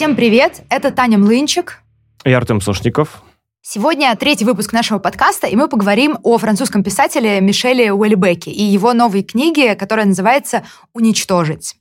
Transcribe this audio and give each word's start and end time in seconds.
Всем 0.00 0.16
привет, 0.16 0.62
это 0.70 0.90
Таня 0.92 1.18
Млынчик. 1.18 1.82
И 2.24 2.32
Артем 2.32 2.62
Сушников. 2.62 3.22
Сегодня 3.60 4.16
третий 4.16 4.46
выпуск 4.46 4.72
нашего 4.72 4.98
подкаста, 4.98 5.46
и 5.46 5.54
мы 5.56 5.68
поговорим 5.68 6.16
о 6.22 6.38
французском 6.38 6.82
писателе 6.82 7.38
Мишеле 7.42 7.92
Уэльбеке 7.92 8.50
и 8.50 8.62
его 8.62 8.94
новой 8.94 9.22
книге, 9.22 9.74
которая 9.74 10.06
называется 10.06 10.64
«Уничтожить». 10.94 11.76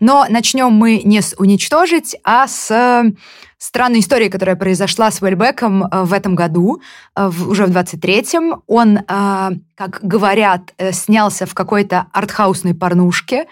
Но 0.00 0.26
начнем 0.28 0.72
мы 0.72 1.02
не 1.04 1.22
с 1.22 1.36
«Уничтожить», 1.38 2.16
а 2.24 2.48
с 2.48 2.68
э, 2.68 3.12
странной 3.58 4.00
истории, 4.00 4.28
которая 4.28 4.56
произошла 4.56 5.12
с 5.12 5.22
Уэльбеком 5.22 5.84
э, 5.84 6.02
в 6.02 6.12
этом 6.14 6.34
году, 6.34 6.82
э, 7.14 7.30
уже 7.46 7.66
в 7.66 7.70
23-м. 7.70 8.64
Он, 8.66 8.98
как 9.06 10.00
говорят, 10.02 10.74
снялся 10.90 11.46
в 11.46 11.54
какой-то 11.54 12.06
артхаусной 12.12 12.74
порнушке, 12.74 13.46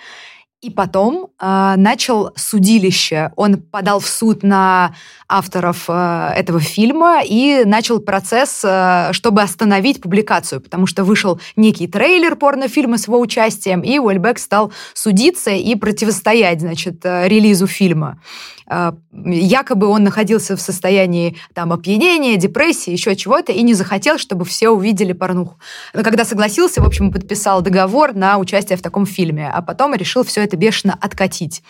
и 0.60 0.68
потом 0.68 1.28
э, 1.38 1.74
начал 1.76 2.32
судилище. 2.36 3.32
Он 3.36 3.56
подал 3.56 3.98
в 3.98 4.06
суд 4.06 4.42
на 4.42 4.94
авторов 5.26 5.84
э, 5.88 6.32
этого 6.36 6.60
фильма 6.60 7.22
и 7.24 7.62
начал 7.64 7.98
процесс, 7.98 8.60
э, 8.62 9.12
чтобы 9.12 9.40
остановить 9.40 10.02
публикацию, 10.02 10.60
потому 10.60 10.86
что 10.86 11.04
вышел 11.04 11.40
некий 11.56 11.86
трейлер 11.86 12.36
порнофильма 12.36 12.98
с 12.98 13.06
его 13.06 13.18
участием, 13.18 13.80
и 13.80 13.98
Уэльбек 13.98 14.38
стал 14.38 14.72
судиться 14.92 15.50
и 15.50 15.74
противостоять, 15.76 16.60
значит, 16.60 17.00
э, 17.04 17.26
релизу 17.26 17.66
фильма. 17.66 18.20
Э, 18.70 18.92
якобы 19.12 19.88
он 19.88 20.04
находился 20.04 20.56
в 20.56 20.60
состоянии 20.60 21.36
там 21.54 21.72
опьянения, 21.72 22.36
депрессии, 22.36 22.92
еще 22.92 23.16
чего-то, 23.16 23.50
и 23.50 23.62
не 23.62 23.74
захотел, 23.74 24.16
чтобы 24.16 24.44
все 24.44 24.70
увидели 24.70 25.12
порнуху. 25.12 25.58
Но 25.92 26.04
когда 26.04 26.24
согласился, 26.24 26.80
в 26.80 26.86
общем, 26.86 27.10
подписал 27.10 27.62
договор 27.62 28.14
на 28.14 28.38
участие 28.38 28.78
в 28.78 28.82
таком 28.82 29.06
фильме, 29.06 29.50
а 29.52 29.60
потом 29.60 29.94
решил 29.94 30.22
все 30.22 30.44
это 30.44 30.56
бешено 30.56 30.96
откатить. 31.00 31.62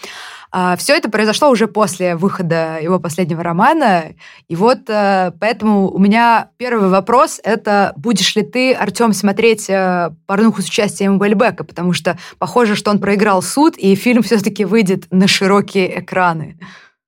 А, 0.53 0.77
все 0.77 0.95
это 0.97 1.11
произошло 1.11 1.49
уже 1.49 1.69
после 1.69 2.17
выхода 2.17 2.79
его 2.83 2.99
последнего 2.99 3.43
романа. 3.43 4.07
И 4.49 4.57
вот 4.57 4.81
э, 4.89 5.33
поэтому 5.41 5.89
у 5.91 5.99
меня 5.99 6.49
первый 6.57 6.89
вопрос— 6.89 7.41
это 7.45 7.93
будешь 7.97 8.35
ли 8.35 8.43
ты, 8.43 8.75
Артем, 8.75 9.13
смотреть 9.13 9.71
э, 9.71 10.11
порнуху 10.27 10.61
с 10.61 10.67
участием 10.67 11.21
Уэльбека? 11.21 11.63
Потому 11.65 11.93
что 11.93 12.19
похоже, 12.39 12.75
что 12.75 12.91
он 12.91 12.99
проиграл 12.99 13.43
суд, 13.43 13.77
и 13.79 13.95
фильм 13.95 14.23
все-таки 14.23 14.65
выйдет 14.65 15.07
на 15.11 15.29
широкие 15.29 16.01
экраны. 16.01 16.59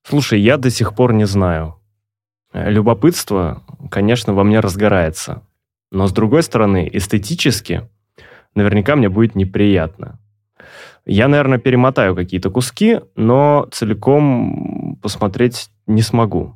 Слушай, 0.05 0.41
я 0.41 0.57
до 0.57 0.71
сих 0.71 0.95
пор 0.95 1.13
не 1.13 1.25
знаю. 1.25 1.77
Любопытство, 2.53 3.63
конечно, 3.91 4.35
во 4.35 4.45
мне 4.45 4.61
разгорается. 4.61 5.43
Но, 5.91 6.07
с 6.07 6.13
другой 6.13 6.43
стороны, 6.43 6.89
эстетически 6.93 7.89
наверняка 8.55 8.97
мне 8.97 9.09
будет 9.09 9.35
неприятно. 9.35 10.19
Я, 11.05 11.29
наверное, 11.29 11.59
перемотаю 11.59 12.15
какие-то 12.15 12.51
куски, 12.51 13.01
но 13.17 13.69
целиком 13.73 14.99
посмотреть 15.03 15.71
не 15.87 16.03
смогу. 16.03 16.55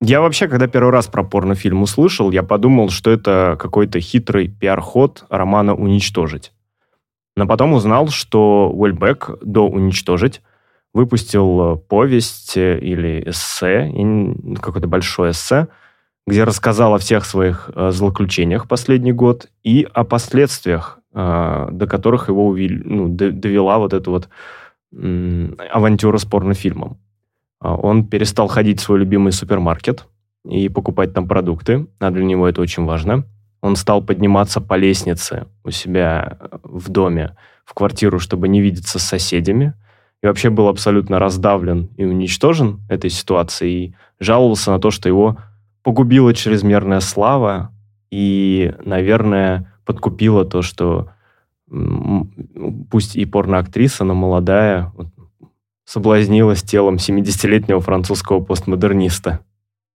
Я 0.00 0.20
вообще, 0.20 0.48
когда 0.48 0.66
первый 0.66 0.90
раз 0.90 1.06
про 1.06 1.22
порнофильм 1.22 1.82
услышал, 1.82 2.30
я 2.30 2.42
подумал, 2.42 2.90
что 2.90 3.10
это 3.10 3.56
какой-то 3.58 4.00
хитрый 4.00 4.48
пиар-ход 4.48 5.24
романа 5.28 5.74
«Уничтожить». 5.74 6.52
Но 7.36 7.46
потом 7.46 7.72
узнал, 7.72 8.08
что 8.08 8.70
Уэльбек 8.70 9.30
до 9.42 9.68
«Уничтожить» 9.68 10.42
выпустил 10.92 11.76
повесть 11.88 12.56
или 12.56 13.22
эссе, 13.26 13.90
какое-то 14.60 14.88
большое 14.88 15.32
эссе, 15.32 15.68
где 16.26 16.44
рассказал 16.44 16.94
о 16.94 16.98
всех 16.98 17.24
своих 17.24 17.70
э, 17.74 17.90
злоключениях 17.90 18.68
последний 18.68 19.12
год 19.12 19.48
и 19.64 19.86
о 19.92 20.04
последствиях 20.04 20.98
до 21.14 21.86
которых 21.90 22.28
его 22.28 22.46
увели, 22.46 22.82
ну, 22.82 23.08
довела 23.08 23.76
вот 23.76 23.92
эта 23.92 24.10
вот 24.10 24.30
авантюра 24.92 26.18
с 26.18 26.24
порнофильмом. 26.24 26.98
А, 27.60 27.74
он 27.76 28.06
перестал 28.06 28.48
ходить 28.48 28.80
в 28.80 28.82
свой 28.82 28.98
любимый 28.98 29.32
супермаркет 29.32 30.06
и 30.44 30.68
покупать 30.68 31.14
там 31.14 31.28
продукты, 31.28 31.86
а 31.98 32.10
для 32.10 32.24
него 32.24 32.48
это 32.48 32.60
очень 32.60 32.84
важно. 32.84 33.24
Он 33.60 33.76
стал 33.76 34.02
подниматься 34.02 34.60
по 34.60 34.74
лестнице 34.74 35.46
у 35.64 35.70
себя 35.70 36.38
в 36.64 36.90
доме, 36.90 37.36
в 37.64 37.74
квартиру, 37.74 38.18
чтобы 38.18 38.48
не 38.48 38.60
видеться 38.60 38.98
с 38.98 39.04
соседями. 39.04 39.74
И 40.22 40.26
вообще 40.26 40.50
был 40.50 40.68
абсолютно 40.68 41.18
раздавлен 41.18 41.88
и 41.96 42.04
уничтожен 42.04 42.80
этой 42.88 43.10
ситуацией. 43.10 43.86
И 43.86 43.94
жаловался 44.20 44.70
на 44.70 44.78
то, 44.78 44.90
что 44.90 45.08
его 45.08 45.36
погубила 45.82 46.32
чрезмерная 46.32 47.00
слава. 47.00 47.72
И, 48.10 48.72
наверное, 48.84 49.72
подкупило 49.84 50.44
то, 50.44 50.62
что 50.62 51.10
пусть 52.90 53.16
и 53.16 53.24
порноактриса, 53.24 54.04
но 54.04 54.14
молодая, 54.14 54.92
соблазнилась 55.84 56.62
телом 56.62 56.96
70-летнего 56.96 57.80
французского 57.80 58.40
постмодерниста. 58.40 59.40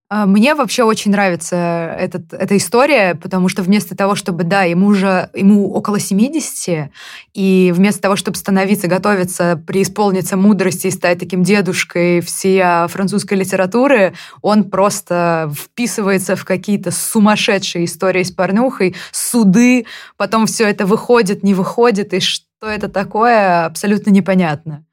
А, 0.09 0.25
мне 0.25 0.56
вообще 0.56 0.84
очень 0.84 1.12
нравится 1.12 1.56
этот, 2.00 2.34
эта 2.34 2.56
история, 2.56 3.16
потому 3.16 3.50
что 3.50 3.62
вместо 3.62 3.95
того, 3.95 4.16
чтобы, 4.16 4.45
да, 4.45 4.63
ему 4.63 4.88
уже 4.88 5.29
ему 5.34 5.69
около 5.73 6.00
70, 6.00 6.90
и 7.34 7.73
вместо 7.75 8.01
того, 8.03 8.16
чтобы 8.16 8.38
становиться, 8.38 8.88
готовиться, 8.88 9.62
преисполниться 9.68 10.38
мудрости 10.38 10.88
и 10.88 10.91
стать 10.91 11.19
таким 11.19 11.44
дедушкой 11.44 12.22
всей 12.22 12.63
французской 12.88 13.34
литературы, 13.34 14.13
он 14.41 14.69
просто 14.69 15.51
вписывается 15.53 16.38
в 16.38 16.45
какие-то 16.45 16.91
сумасшедшие 16.91 17.84
истории 17.84 18.24
с 18.24 18.31
порнухой, 18.31 18.95
суды, 19.12 19.88
потом 20.16 20.45
все 20.45 20.69
это 20.69 20.85
выходит, 20.85 21.44
не 21.44 21.53
выходит, 21.53 22.13
и 22.13 22.22
что 22.22 22.45
это 22.62 22.88
такое, 22.88 23.66
абсолютно 23.66 24.12
непонятно. 24.12 24.85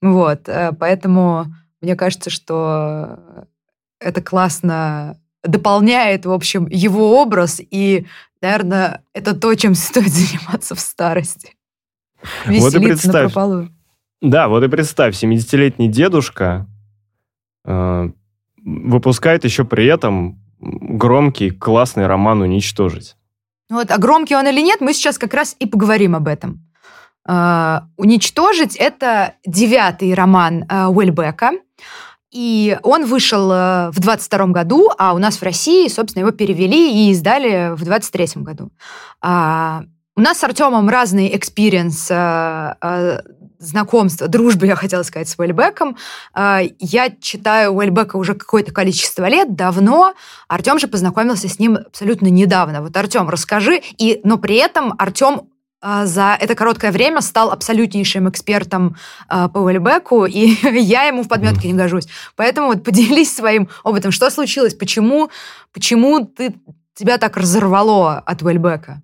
Вот, 0.00 0.48
э, 0.48 0.72
поэтому 0.78 1.46
мне 1.82 1.94
кажется, 1.94 2.30
что 2.30 3.18
это 4.06 4.22
классно 4.22 5.18
дополняет, 5.42 6.26
в 6.26 6.32
общем, 6.32 6.66
его 6.68 7.20
образ, 7.20 7.60
и, 7.60 8.06
наверное, 8.40 9.02
это 9.12 9.34
то, 9.34 9.54
чем 9.54 9.74
стоит 9.74 10.08
заниматься 10.08 10.74
в 10.74 10.80
старости. 10.80 11.54
вот 12.46 12.74
и 12.74 12.78
представь, 12.78 13.32
Да, 14.22 14.48
вот 14.48 14.62
и 14.62 14.68
представь, 14.68 15.22
70-летний 15.22 15.88
дедушка 15.88 16.66
э, 17.64 18.10
выпускает 18.64 19.44
еще 19.44 19.64
при 19.64 19.86
этом 19.86 20.40
громкий, 20.58 21.50
классный 21.50 22.06
роман 22.06 22.42
«Уничтожить». 22.42 23.16
Вот, 23.68 23.90
а 23.90 23.98
громкий 23.98 24.36
он 24.36 24.46
или 24.46 24.60
нет, 24.60 24.80
мы 24.80 24.94
сейчас 24.94 25.18
как 25.18 25.34
раз 25.34 25.56
и 25.58 25.66
поговорим 25.66 26.14
об 26.14 26.28
этом. 26.28 26.64
Э, 27.28 27.80
«Уничтожить»— 27.96 28.76
это 28.78 29.34
девятый 29.44 30.14
роман 30.14 30.64
э, 30.68 30.86
Уэльбека. 30.86 31.52
И 32.32 32.78
он 32.82 33.06
вышел 33.06 33.50
э, 33.52 33.90
в 33.90 34.00
22 34.00 34.46
году, 34.46 34.90
а 34.98 35.14
у 35.14 35.18
нас 35.18 35.36
в 35.36 35.42
России, 35.42 35.88
собственно, 35.88 36.22
его 36.22 36.32
перевели 36.32 36.92
и 36.92 37.10
издали 37.12 37.74
в 37.74 37.84
23 37.84 38.42
году. 38.42 38.70
А, 39.20 39.84
у 40.16 40.20
нас 40.20 40.38
с 40.38 40.44
Артемом 40.44 40.88
разный 40.88 41.34
experience 41.36 42.10
э, 42.10 42.74
э, 42.82 43.20
знакомства, 43.58 44.28
дружбы, 44.28 44.66
я 44.66 44.74
хотела 44.74 45.02
сказать, 45.02 45.28
с 45.28 45.38
Уэльбеком. 45.38 45.96
Я 46.34 47.10
читаю 47.20 47.72
Уэльбека 47.72 48.16
уже 48.16 48.34
какое-то 48.34 48.70
количество 48.70 49.26
лет, 49.28 49.56
давно. 49.56 50.12
Артем 50.46 50.78
же 50.78 50.88
познакомился 50.88 51.48
с 51.48 51.58
ним 51.58 51.76
абсолютно 51.76 52.26
недавно. 52.26 52.82
Вот, 52.82 52.94
Артем, 52.94 53.30
расскажи. 53.30 53.80
И, 53.96 54.20
но 54.24 54.36
при 54.36 54.56
этом 54.56 54.94
Артем 54.98 55.34
а, 55.34 55.42
за 56.04 56.36
это 56.40 56.54
короткое 56.54 56.90
время 56.90 57.20
стал 57.20 57.50
абсолютнейшим 57.50 58.28
экспертом 58.28 58.96
э, 59.28 59.48
по 59.48 59.58
Уэльбеку, 59.58 60.26
и 60.26 60.56
я 60.80 61.04
ему 61.04 61.22
в 61.22 61.28
подметке 61.28 61.68
не 61.68 61.78
гожусь. 61.78 62.08
Поэтому 62.34 62.68
вот 62.68 62.82
поделись 62.82 63.34
своим 63.34 63.68
опытом. 63.84 64.10
Что 64.10 64.30
случилось? 64.30 64.74
Почему, 64.74 65.30
почему 65.72 66.24
ты, 66.24 66.54
тебя 66.94 67.18
так 67.18 67.36
разорвало 67.36 68.18
от 68.18 68.42
Уэльбека? 68.42 69.02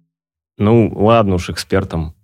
Ну, 0.58 0.92
ладно 0.94 1.36
уж, 1.36 1.50
экспертом. 1.50 2.14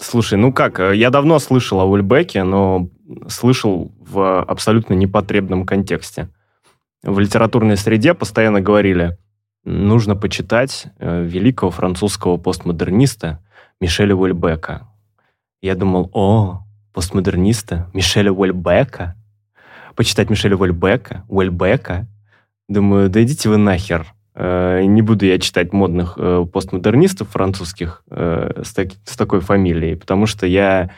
Слушай, 0.00 0.38
ну 0.38 0.52
как, 0.52 0.78
я 0.78 1.10
давно 1.10 1.38
слышал 1.38 1.80
о 1.80 1.84
Уэльбеке, 1.84 2.44
но 2.44 2.88
слышал 3.28 3.92
в 3.98 4.42
абсолютно 4.42 4.94
непотребном 4.94 5.66
контексте. 5.66 6.28
В 7.02 7.18
литературной 7.18 7.76
среде 7.76 8.14
постоянно 8.14 8.60
говорили, 8.60 9.18
нужно 9.64 10.16
почитать 10.16 10.86
э, 10.98 11.22
великого 11.24 11.70
французского 11.70 12.36
постмодерниста 12.36 13.40
Мишеля 13.80 14.14
Уэльбека. 14.14 14.88
Я 15.62 15.74
думал, 15.76 16.10
о, 16.12 16.62
постмодерниста 16.92 17.88
Мишеля 17.94 18.32
Уэльбека? 18.32 19.16
Почитать 19.94 20.30
Мишеля 20.30 20.56
Уэльбека? 20.56 21.24
Уэльбека? 21.28 22.08
Думаю, 22.68 23.08
да 23.08 23.22
идите 23.22 23.48
вы 23.48 23.56
нахер. 23.56 24.06
Э, 24.34 24.82
не 24.84 25.00
буду 25.02 25.26
я 25.26 25.38
читать 25.38 25.72
модных 25.72 26.14
э, 26.16 26.44
постмодернистов 26.52 27.28
французских 27.28 28.02
э, 28.10 28.62
с, 28.64 28.72
так, 28.74 28.88
с 29.04 29.16
такой 29.16 29.40
фамилией, 29.40 29.94
потому 29.94 30.26
что 30.26 30.46
я 30.46 30.90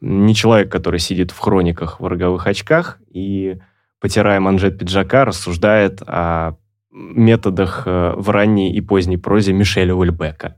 не 0.00 0.34
человек, 0.34 0.70
который 0.70 1.00
сидит 1.00 1.32
в 1.32 1.38
хрониках 1.38 2.00
в 2.00 2.06
роговых 2.06 2.46
очках 2.46 2.98
и, 3.10 3.58
потирая 4.00 4.40
манжет 4.40 4.78
пиджака, 4.78 5.24
рассуждает 5.24 6.00
о 6.06 6.56
методах 6.90 7.86
в 7.86 8.30
ранней 8.30 8.72
и 8.72 8.80
поздней 8.80 9.18
прозе 9.18 9.52
Мишеля 9.52 9.94
Уэльбека. 9.94 10.56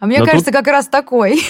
А 0.00 0.06
мне 0.06 0.18
Но 0.18 0.26
кажется, 0.26 0.46
тут... 0.46 0.54
как 0.54 0.66
раз 0.66 0.88
такой. 0.88 1.42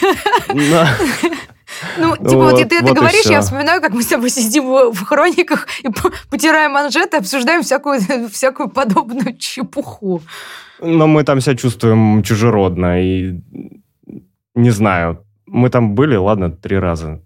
Ну, 1.98 2.16
типа, 2.16 2.36
вот, 2.36 2.52
вот 2.52 2.68
ты 2.68 2.78
это 2.78 2.94
говоришь, 2.94 3.26
я 3.26 3.40
вспоминаю, 3.40 3.80
как 3.80 3.92
мы 3.92 4.02
с 4.02 4.06
тобой 4.06 4.30
сидим 4.30 4.90
в 4.90 5.04
хрониках 5.04 5.66
и 5.84 5.88
потираем 6.30 6.72
манжеты, 6.72 7.18
обсуждаем 7.18 7.62
всякую, 7.62 8.00
всякую 8.32 8.68
подобную 8.70 9.36
чепуху. 9.36 10.22
Но 10.80 11.06
мы 11.06 11.24
там 11.24 11.40
себя 11.40 11.56
чувствуем 11.56 12.22
чужеродно, 12.22 13.02
и 13.02 13.40
не 14.54 14.70
знаю, 14.70 15.24
мы 15.46 15.70
там 15.70 15.94
были, 15.94 16.16
ладно, 16.16 16.50
три 16.50 16.78
раза. 16.78 17.22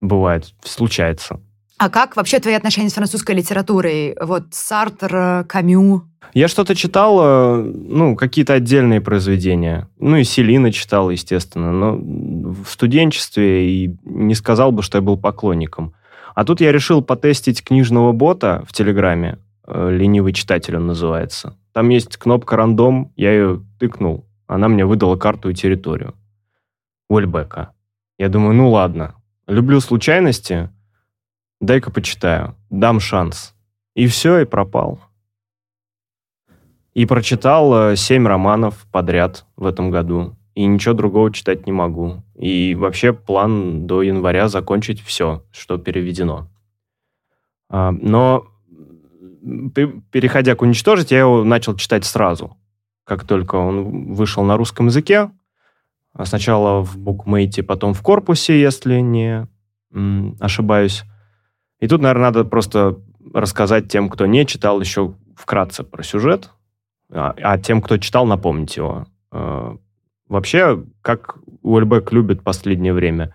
Бывает, 0.00 0.54
случается. 0.64 1.40
А 1.78 1.90
как 1.90 2.16
вообще 2.16 2.38
твои 2.38 2.54
отношения 2.54 2.88
с 2.88 2.94
французской 2.94 3.34
литературой? 3.34 4.16
Вот 4.20 4.46
Сартр, 4.52 5.44
Камю? 5.46 6.04
Я 6.32 6.48
что-то 6.48 6.74
читал, 6.74 7.18
э, 7.20 7.62
ну, 7.62 8.16
какие-то 8.16 8.54
отдельные 8.54 9.02
произведения. 9.02 9.88
Ну, 9.98 10.16
и 10.16 10.24
Селина 10.24 10.72
читал, 10.72 11.10
естественно. 11.10 11.72
Но 11.72 11.96
в 11.96 12.66
студенчестве 12.66 13.68
и 13.70 13.96
не 14.04 14.34
сказал 14.34 14.72
бы, 14.72 14.82
что 14.82 14.98
я 14.98 15.02
был 15.02 15.18
поклонником. 15.18 15.94
А 16.34 16.44
тут 16.44 16.60
я 16.60 16.72
решил 16.72 17.02
потестить 17.02 17.62
книжного 17.62 18.12
бота 18.12 18.64
в 18.66 18.72
Телеграме. 18.72 19.38
Э, 19.66 19.90
«Ленивый 19.90 20.32
читатель» 20.32 20.76
он 20.76 20.86
называется. 20.86 21.56
Там 21.72 21.90
есть 21.90 22.16
кнопка 22.16 22.56
«Рандом», 22.56 23.12
я 23.16 23.32
ее 23.32 23.62
тыкнул. 23.78 24.26
Она 24.46 24.68
мне 24.68 24.86
выдала 24.86 25.16
карту 25.16 25.50
и 25.50 25.54
территорию. 25.54 26.14
Уэльбека. 27.08 27.72
Я 28.18 28.28
думаю, 28.28 28.54
ну 28.54 28.70
ладно. 28.70 29.14
Люблю 29.46 29.80
случайности, 29.80 30.70
дай-ка 31.60 31.90
почитаю, 31.90 32.54
дам 32.70 33.00
шанс. 33.00 33.54
И 33.94 34.06
все, 34.06 34.40
и 34.40 34.44
пропал. 34.44 35.00
И 36.94 37.06
прочитал 37.06 37.90
э, 37.90 37.96
семь 37.96 38.26
романов 38.26 38.86
подряд 38.92 39.46
в 39.56 39.66
этом 39.66 39.90
году. 39.90 40.36
И 40.54 40.64
ничего 40.64 40.94
другого 40.94 41.32
читать 41.32 41.66
не 41.66 41.72
могу. 41.72 42.22
И 42.34 42.74
вообще 42.74 43.12
план 43.12 43.86
до 43.86 44.02
января 44.02 44.48
закончить 44.48 45.02
все, 45.02 45.44
что 45.50 45.78
переведено. 45.78 46.48
А, 47.68 47.90
но 47.90 48.46
переходя 50.10 50.54
к 50.54 50.62
«Уничтожить», 50.62 51.10
я 51.10 51.20
его 51.20 51.44
начал 51.44 51.76
читать 51.76 52.04
сразу. 52.04 52.56
Как 53.04 53.24
только 53.24 53.56
он 53.56 54.14
вышел 54.14 54.42
на 54.44 54.56
русском 54.56 54.86
языке, 54.86 55.30
сначала 56.24 56.82
в 56.82 56.98
букмейте, 56.98 57.62
потом 57.62 57.94
в 57.94 58.02
корпусе, 58.02 58.60
если 58.60 59.00
не 59.00 59.46
ошибаюсь. 60.40 61.04
И 61.80 61.88
тут, 61.88 62.00
наверное, 62.00 62.26
надо 62.26 62.44
просто 62.44 62.98
рассказать 63.32 63.88
тем, 63.88 64.08
кто 64.08 64.26
не 64.26 64.46
читал, 64.46 64.80
еще 64.80 65.14
вкратце 65.36 65.84
про 65.84 66.02
сюжет, 66.02 66.50
а, 67.10 67.34
а 67.42 67.58
тем, 67.58 67.82
кто 67.82 67.98
читал, 67.98 68.26
напомнить 68.26 68.76
его. 68.76 69.06
А, 69.30 69.76
вообще, 70.28 70.82
как 71.02 71.38
Уэльбек 71.62 72.12
любит 72.12 72.42
последнее 72.42 72.92
время, 72.92 73.34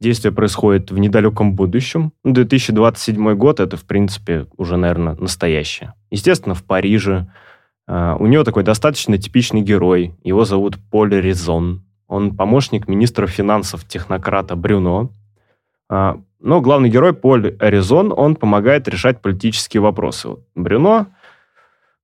действие 0.00 0.32
происходит 0.32 0.90
в 0.90 0.98
недалеком 0.98 1.54
будущем. 1.54 2.12
2027 2.24 3.34
год— 3.34 3.60
это, 3.60 3.76
в 3.76 3.84
принципе, 3.84 4.46
уже, 4.56 4.76
наверное, 4.76 5.14
настоящее. 5.16 5.94
Естественно, 6.10 6.54
в 6.54 6.64
Париже. 6.64 7.30
А, 7.86 8.16
у 8.16 8.26
него 8.26 8.44
такой 8.44 8.62
достаточно 8.62 9.18
типичный 9.18 9.60
герой. 9.60 10.14
Его 10.24 10.44
зовут 10.44 10.78
Поль 10.90 11.14
Резон. 11.14 11.84
Он 12.08 12.36
помощник 12.36 12.88
министра 12.88 13.26
финансов 13.26 13.84
технократа 13.84 14.54
Брюно. 14.54 15.10
Но 16.40 16.60
главный 16.60 16.90
герой 16.90 17.14
Поль 17.14 17.56
Аризон, 17.58 18.12
он 18.14 18.36
помогает 18.36 18.88
решать 18.88 19.22
политические 19.22 19.80
вопросы. 19.80 20.28
Вот 20.28 20.40
Брюно 20.54 21.08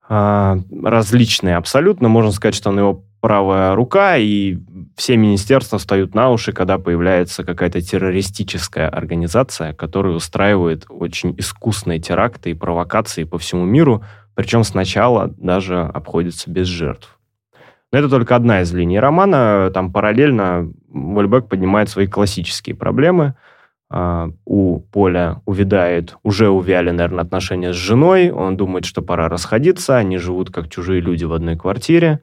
э, 0.09 0.57
различные 0.83 1.57
абсолютно, 1.57 2.09
можно 2.09 2.33
сказать, 2.33 2.55
что 2.55 2.71
он 2.71 2.79
его 2.79 3.05
правая 3.21 3.75
рука, 3.75 4.17
и 4.17 4.59
все 4.97 5.17
министерства 5.17 5.79
встают 5.79 6.15
на 6.15 6.31
уши, 6.31 6.53
когда 6.53 6.79
появляется 6.79 7.45
какая-то 7.45 7.81
террористическая 7.81 8.89
организация, 8.89 9.75
которая 9.75 10.15
устраивает 10.15 10.87
очень 10.89 11.35
искусные 11.39 12.01
теракты 12.01 12.51
и 12.51 12.55
провокации 12.55 13.25
по 13.25 13.39
всему 13.39 13.65
миру, 13.65 14.03
причем 14.35 14.65
сначала 14.65 15.29
даже 15.37 15.83
обходится 15.83 16.51
без 16.51 16.67
жертв. 16.67 17.19
Но 17.93 17.99
это 17.99 18.09
только 18.09 18.35
одна 18.35 18.63
из 18.63 18.73
линий 18.73 18.99
романа. 18.99 19.71
Там 19.73 19.93
параллельно 19.93 20.73
Вольбек 20.89 21.47
поднимает 21.49 21.91
свои 21.91 22.07
классические 22.07 22.75
проблемы– 22.75 23.35
у 24.45 24.81
Поля 24.81 25.43
увядает, 25.45 26.17
уже 26.23 26.49
увяли, 26.49 26.91
наверное, 26.91 27.25
отношения 27.25 27.73
с 27.73 27.77
женой, 27.77 28.31
он 28.31 28.57
думает, 28.57 28.85
что 28.85 29.03
пора 29.03 29.29
расходиться, 29.29 29.97
они 29.97 30.19
живут 30.19 30.51
как 30.51 30.69
чужие 30.69 31.01
люди 31.01 31.25
в 31.25 31.33
одной 31.33 31.57
квартире, 31.57 32.21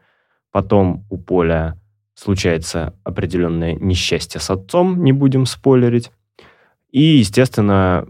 потом 0.52 1.06
у 1.10 1.18
Поля 1.18 1.78
случается 2.16 2.96
определенное 3.04 3.76
несчастье 3.76 4.42
с 4.42 4.50
отцом, 4.50 5.04
не 5.04 5.14
будем 5.14 5.46
спойлерить, 5.46 6.12
и, 6.92 7.02
естественно, 7.02 8.06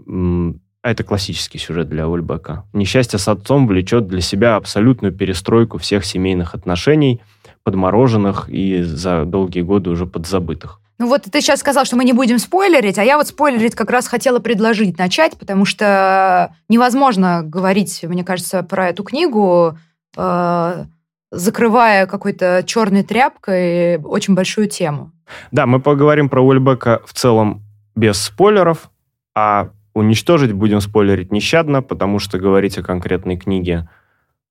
это 0.81 1.03
классический 1.03 1.57
сюжет 1.57 1.89
для 1.89 2.07
Ульбека. 2.07 2.65
Несчастье 2.71 3.19
с 3.19 3.27
отцом 3.27 3.67
влечет 3.67 4.07
для 4.07 4.21
себя 4.21 4.55
абсолютную 4.55 5.13
перестройку 5.13 5.77
всех 5.77 6.05
семейных 6.05 6.55
отношений, 6.55 7.21
подмороженных 7.63 8.49
и 8.49 8.81
за 8.81 9.25
долгие 9.25 9.61
годы 9.61 9.89
уже 9.89 10.05
подзабытых. 10.05 10.79
Ну 10.99 11.07
вот 11.07 11.23
ты 11.23 11.41
сейчас 11.41 11.61
сказал, 11.61 11.85
что 11.85 11.95
мы 11.95 12.03
не 12.03 12.11
будем 12.11 12.39
спойлерить, 12.39 12.97
а 12.97 13.03
я 13.03 13.17
вот 13.17 13.27
спойлерить 13.27 13.73
как 13.73 13.89
раз 13.89 14.07
хотела 14.07 14.39
предложить 14.39 14.97
начать, 14.97 15.37
потому 15.39 15.63
что 15.63 16.53
невозможно 16.67 17.41
говорить, 17.41 18.03
мне 18.03 18.25
кажется, 18.25 18.63
про 18.63 18.89
эту 18.89 19.05
книгу, 19.05 19.77
э, 20.17 20.85
закрывая 21.31 22.05
какой-то 22.05 22.63
черной 22.65 23.03
тряпкой 23.03 23.97
очень 23.97 24.35
большую 24.35 24.67
тему. 24.67 25.13
Да, 25.51 25.65
мы 25.65 25.79
поговорим 25.79 26.27
про 26.27 26.41
Уэльбека 26.41 27.01
в 27.05 27.13
целом 27.13 27.63
без 27.95 28.21
спойлеров, 28.21 28.91
а 29.33 29.69
уничтожить 29.93 30.51
будем 30.51 30.81
спойлерить 30.81 31.31
нещадно, 31.31 31.81
потому 31.81 32.19
что 32.19 32.39
говорить 32.39 32.77
о 32.77 32.83
конкретной 32.83 33.37
книге 33.37 33.87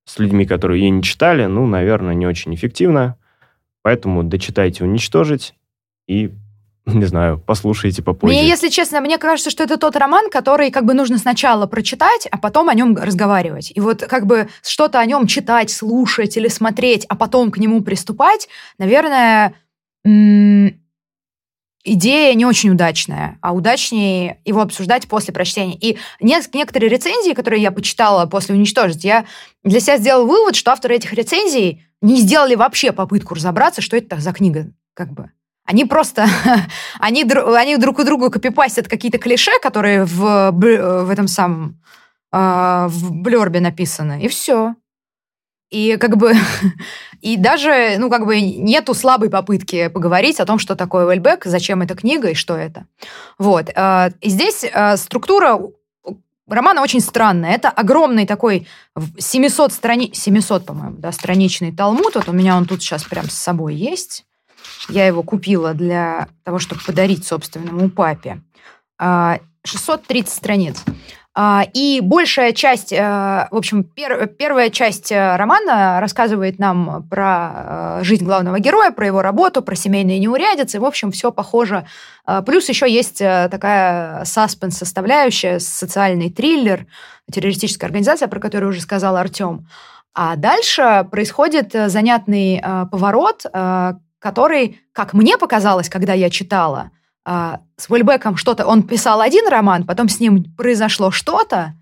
с 0.06 0.18
людьми, 0.18 0.46
которые 0.46 0.82
ее 0.82 0.90
не 0.90 1.02
читали, 1.02 1.44
ну, 1.44 1.66
наверное, 1.66 2.14
не 2.14 2.26
очень 2.26 2.54
эффективно. 2.54 3.18
Поэтому 3.82 4.22
дочитайте 4.22 4.84
«Уничтожить», 4.84 5.54
и 6.08 6.32
не 6.86 7.04
знаю, 7.04 7.42
послушайте 7.46 8.02
попозже. 8.02 8.34
Мне, 8.34 8.48
если 8.48 8.68
честно, 8.68 9.00
мне 9.00 9.18
кажется, 9.18 9.50
что 9.50 9.62
это 9.62 9.76
тот 9.76 9.94
роман, 9.96 10.30
который 10.30 10.70
как 10.70 10.84
бы 10.84 10.94
нужно 10.94 11.18
сначала 11.18 11.66
прочитать, 11.66 12.26
а 12.30 12.38
потом 12.38 12.68
о 12.68 12.74
нем 12.74 12.96
разговаривать. 12.96 13.70
И 13.74 13.80
вот 13.80 14.02
как 14.02 14.26
бы 14.26 14.48
что-то 14.62 14.98
о 14.98 15.06
нем 15.06 15.26
читать, 15.26 15.70
слушать 15.70 16.36
или 16.36 16.48
смотреть, 16.48 17.04
а 17.08 17.14
потом 17.14 17.50
к 17.50 17.58
нему 17.58 17.82
приступать, 17.82 18.48
наверное, 18.78 19.54
идея 21.84 22.34
не 22.34 22.46
очень 22.46 22.70
удачная, 22.70 23.38
а 23.42 23.52
удачнее 23.52 24.40
его 24.44 24.62
обсуждать 24.62 25.08
после 25.08 25.34
прочтения. 25.34 25.76
И 25.76 25.98
некоторые 26.20 26.88
рецензии, 26.88 27.34
которые 27.34 27.62
я 27.62 27.70
почитала 27.70 28.26
после 28.26 28.54
«Уничтожить», 28.54 29.04
я 29.04 29.26
для 29.62 29.80
себя 29.80 29.98
сделала 29.98 30.24
вывод, 30.24 30.56
что 30.56 30.72
авторы 30.72 30.96
этих 30.96 31.12
рецензий 31.12 31.84
не 32.00 32.20
сделали 32.20 32.54
вообще 32.54 32.92
попытку 32.92 33.34
разобраться, 33.34 33.82
что 33.82 33.96
это 33.96 34.18
за 34.20 34.32
книга, 34.32 34.70
как 34.94 35.12
бы. 35.12 35.30
Они 35.68 35.84
просто, 35.84 36.26
они, 36.98 37.24
они 37.24 37.76
друг 37.76 37.98
у 37.98 38.04
друга 38.04 38.30
копипастят 38.30 38.88
какие-то 38.88 39.18
клише, 39.18 39.50
которые 39.62 40.06
в, 40.06 40.50
в 40.50 41.10
этом 41.10 41.28
самом, 41.28 41.78
э, 42.32 42.86
в 42.88 43.12
блербе 43.12 43.60
написаны, 43.60 44.22
и 44.22 44.28
все. 44.28 44.76
И 45.68 45.98
как 45.98 46.16
бы, 46.16 46.32
и 47.20 47.36
даже, 47.36 47.96
ну, 47.98 48.08
как 48.08 48.24
бы 48.24 48.40
нету 48.40 48.94
слабой 48.94 49.28
попытки 49.28 49.88
поговорить 49.88 50.40
о 50.40 50.46
том, 50.46 50.58
что 50.58 50.74
такое 50.74 51.04
Уэльбек, 51.04 51.44
зачем 51.44 51.82
эта 51.82 51.94
книга 51.94 52.30
и 52.30 52.34
что 52.34 52.56
это. 52.56 52.86
Вот. 53.36 53.68
Э, 53.76 54.12
и 54.22 54.30
здесь 54.30 54.64
э, 54.64 54.96
структура 54.96 55.60
романа 56.46 56.80
очень 56.80 57.02
странная. 57.02 57.52
Это 57.52 57.68
огромный 57.68 58.26
такой 58.26 58.66
700 59.18 59.74
страни... 59.74 60.12
700, 60.14 60.64
по-моему, 60.64 60.96
да, 60.96 61.12
страничный 61.12 61.72
талмуд. 61.72 62.14
Вот 62.14 62.26
у 62.26 62.32
меня 62.32 62.56
он 62.56 62.64
тут 62.64 62.80
сейчас 62.80 63.04
прям 63.04 63.28
с 63.28 63.34
собой 63.34 63.74
есть. 63.74 64.24
Я 64.88 65.06
его 65.06 65.22
купила 65.22 65.74
для 65.74 66.28
того, 66.44 66.58
чтобы 66.58 66.80
подарить 66.86 67.26
собственному 67.26 67.90
папе. 67.90 68.40
630 68.98 70.28
а, 70.28 70.36
страниц. 70.36 70.84
А, 71.40 71.64
и 71.72 72.00
большая 72.02 72.52
часть, 72.52 72.92
э, 72.92 72.98
в 72.98 73.56
общем, 73.56 73.84
пер, 73.84 74.26
первая 74.26 74.70
часть 74.70 75.12
э, 75.12 75.36
романа 75.36 76.00
рассказывает 76.00 76.58
нам 76.58 77.06
про 77.08 78.00
э, 78.00 78.00
жизнь 78.02 78.24
главного 78.24 78.58
героя, 78.58 78.90
про 78.90 79.06
его 79.06 79.22
работу, 79.22 79.62
про 79.62 79.76
семейные 79.76 80.18
неурядицы. 80.18 80.80
В 80.80 80.84
общем, 80.84 81.12
все 81.12 81.30
похоже. 81.30 81.86
А, 82.24 82.42
плюс 82.42 82.68
еще 82.68 82.90
есть 82.90 83.18
такая 83.18 84.24
саспенс-составляющая, 84.24 85.60
социальный 85.60 86.28
триллер, 86.28 86.88
террористическая 87.30 87.86
организация, 87.86 88.26
про 88.26 88.40
которую 88.40 88.70
уже 88.70 88.80
сказал 88.80 89.14
Артем. 89.14 89.68
А 90.14 90.34
дальше 90.34 91.06
происходит 91.08 91.72
занятный 91.72 92.60
поворот, 92.90 93.44
который, 94.18 94.80
как 94.92 95.14
мне 95.14 95.38
показалось, 95.38 95.88
когда 95.88 96.12
я 96.12 96.30
читала, 96.30 96.90
а, 97.24 97.60
с 97.76 97.90
Уэльбеком 97.90 98.36
что-то... 98.36 98.66
Он 98.66 98.82
писал 98.82 99.20
один 99.20 99.46
роман, 99.48 99.84
потом 99.84 100.08
с 100.08 100.18
ним 100.18 100.44
произошло 100.56 101.10
что-то, 101.10 101.74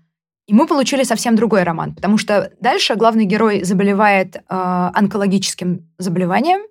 И 0.45 0.53
мы 0.53 0.65
получили 0.65 1.03
совсем 1.03 1.35
другой 1.35 1.63
роман, 1.63 1.93
потому 1.93 2.17
что 2.17 2.51
дальше 2.61 2.95
главный 2.95 3.25
герой 3.25 3.63
заболевает 3.63 4.37
э, 4.37 4.41
онкологическим 4.49 5.89
заболеванием. 5.97 6.61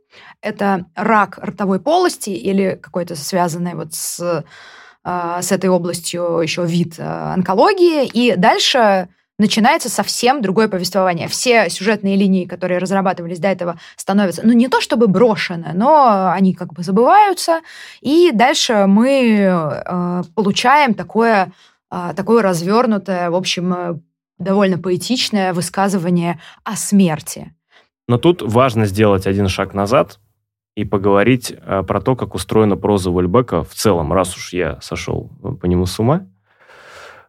Это 0.40 0.86
рак 0.94 1.38
ротовой 1.42 1.78
полости 1.78 2.30
или 2.30 2.78
какой-то 2.82 3.16
связанный 3.16 3.74
вот 3.74 3.92
с, 3.92 4.44
э, 5.04 5.38
с 5.42 5.52
этой 5.52 5.68
областью 5.68 6.40
еще 6.42 6.64
вид 6.64 6.94
э, 6.98 7.02
онкологии. 7.02 8.06
И 8.06 8.34
дальше 8.36 9.08
начинается 9.38 9.88
совсем 9.88 10.42
другое 10.42 10.68
повествование. 10.68 11.28
Все 11.28 11.68
сюжетные 11.68 12.16
линии, 12.16 12.46
которые 12.46 12.78
разрабатывались 12.78 13.38
до 13.38 13.48
этого, 13.48 13.78
становятся, 13.96 14.42
ну, 14.44 14.52
не 14.52 14.68
то 14.68 14.80
чтобы 14.80 15.08
брошены, 15.08 15.72
но 15.74 16.30
они 16.30 16.54
как 16.54 16.72
бы 16.72 16.82
забываются. 16.82 17.60
И 18.00 18.30
дальше 18.32 18.86
мы 18.86 19.38
э, 19.38 20.22
получаем 20.34 20.94
такое 20.94 21.52
а, 21.88 22.14
такое 22.14 22.42
развернутое, 22.42 23.30
в 23.30 23.34
общем, 23.34 23.72
э, 23.72 23.94
довольно 24.38 24.78
поэтичное 24.78 25.52
высказывание 25.52 26.40
о 26.64 26.76
смерти. 26.76 27.54
Но 28.08 28.18
тут 28.18 28.42
важно 28.42 28.86
сделать 28.86 29.26
один 29.26 29.48
шаг 29.48 29.72
назад 29.72 30.18
и 30.74 30.84
поговорить 30.84 31.52
э, 31.56 31.82
про 31.84 32.00
то, 32.00 32.16
как 32.16 32.34
устроена 32.34 32.76
проза 32.76 33.10
Вольбека 33.10 33.62
в 33.62 33.74
целом, 33.74 34.12
раз 34.12 34.36
уж 34.36 34.52
я 34.52 34.80
сошел 34.80 35.30
по 35.60 35.66
нему 35.66 35.86
с 35.86 35.98
ума. 35.98 36.26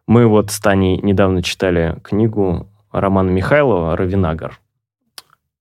Мы 0.08 0.26
вот 0.26 0.50
с 0.50 0.58
Таней 0.58 0.98
недавно 1.02 1.42
читали 1.42 1.98
книгу 2.02 2.66
Романа 2.90 3.28
Михайлова 3.28 3.94
«Равинагар». 3.94 4.58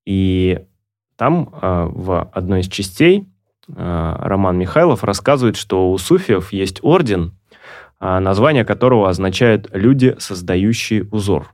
И 0.06 0.62
там 1.18 1.50
э, 1.52 1.90
в 1.92 2.30
одной 2.32 2.62
из 2.62 2.70
частей 2.70 3.28
Роман 3.68 4.58
Михайлов 4.58 5.04
рассказывает, 5.04 5.58
что 5.58 5.92
у 5.92 5.98
суфиев 5.98 6.54
есть 6.54 6.80
орден, 6.82 7.38
а, 8.00 8.22
название 8.22 8.64
которого 8.64 9.10
означает 9.10 9.68
«люди, 9.74 10.16
создающие 10.20 11.04
узор». 11.12 11.54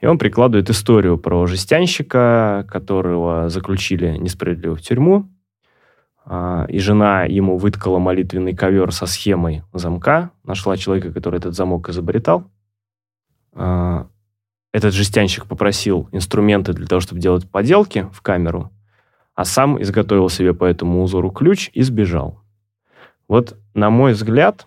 И 0.00 0.06
он 0.06 0.18
прикладывает 0.18 0.70
историю 0.70 1.16
про 1.16 1.46
жестянщика, 1.46 2.66
которого 2.68 3.48
заключили 3.48 4.16
несправедливо 4.16 4.74
в 4.74 4.82
тюрьму, 4.82 5.28
а, 5.28 5.33
и 6.26 6.78
жена 6.78 7.24
ему 7.24 7.58
выткала 7.58 7.98
молитвенный 7.98 8.54
ковер 8.54 8.92
со 8.92 9.04
схемой 9.06 9.62
замка, 9.74 10.30
нашла 10.42 10.76
человека, 10.76 11.12
который 11.12 11.38
этот 11.38 11.54
замок 11.54 11.90
изобретал. 11.90 12.50
А, 13.52 14.06
этот 14.72 14.94
жестянщик 14.94 15.46
попросил 15.46 16.08
инструменты 16.12 16.72
для 16.72 16.86
того, 16.86 17.00
чтобы 17.00 17.20
делать 17.20 17.48
поделки 17.48 18.08
в 18.12 18.22
камеру, 18.22 18.72
а 19.34 19.44
сам 19.44 19.80
изготовил 19.80 20.28
себе 20.28 20.54
по 20.54 20.64
этому 20.64 21.02
узору 21.02 21.30
ключ 21.30 21.70
и 21.74 21.82
сбежал. 21.82 22.40
Вот, 23.28 23.56
на 23.74 23.90
мой 23.90 24.14
взгляд, 24.14 24.66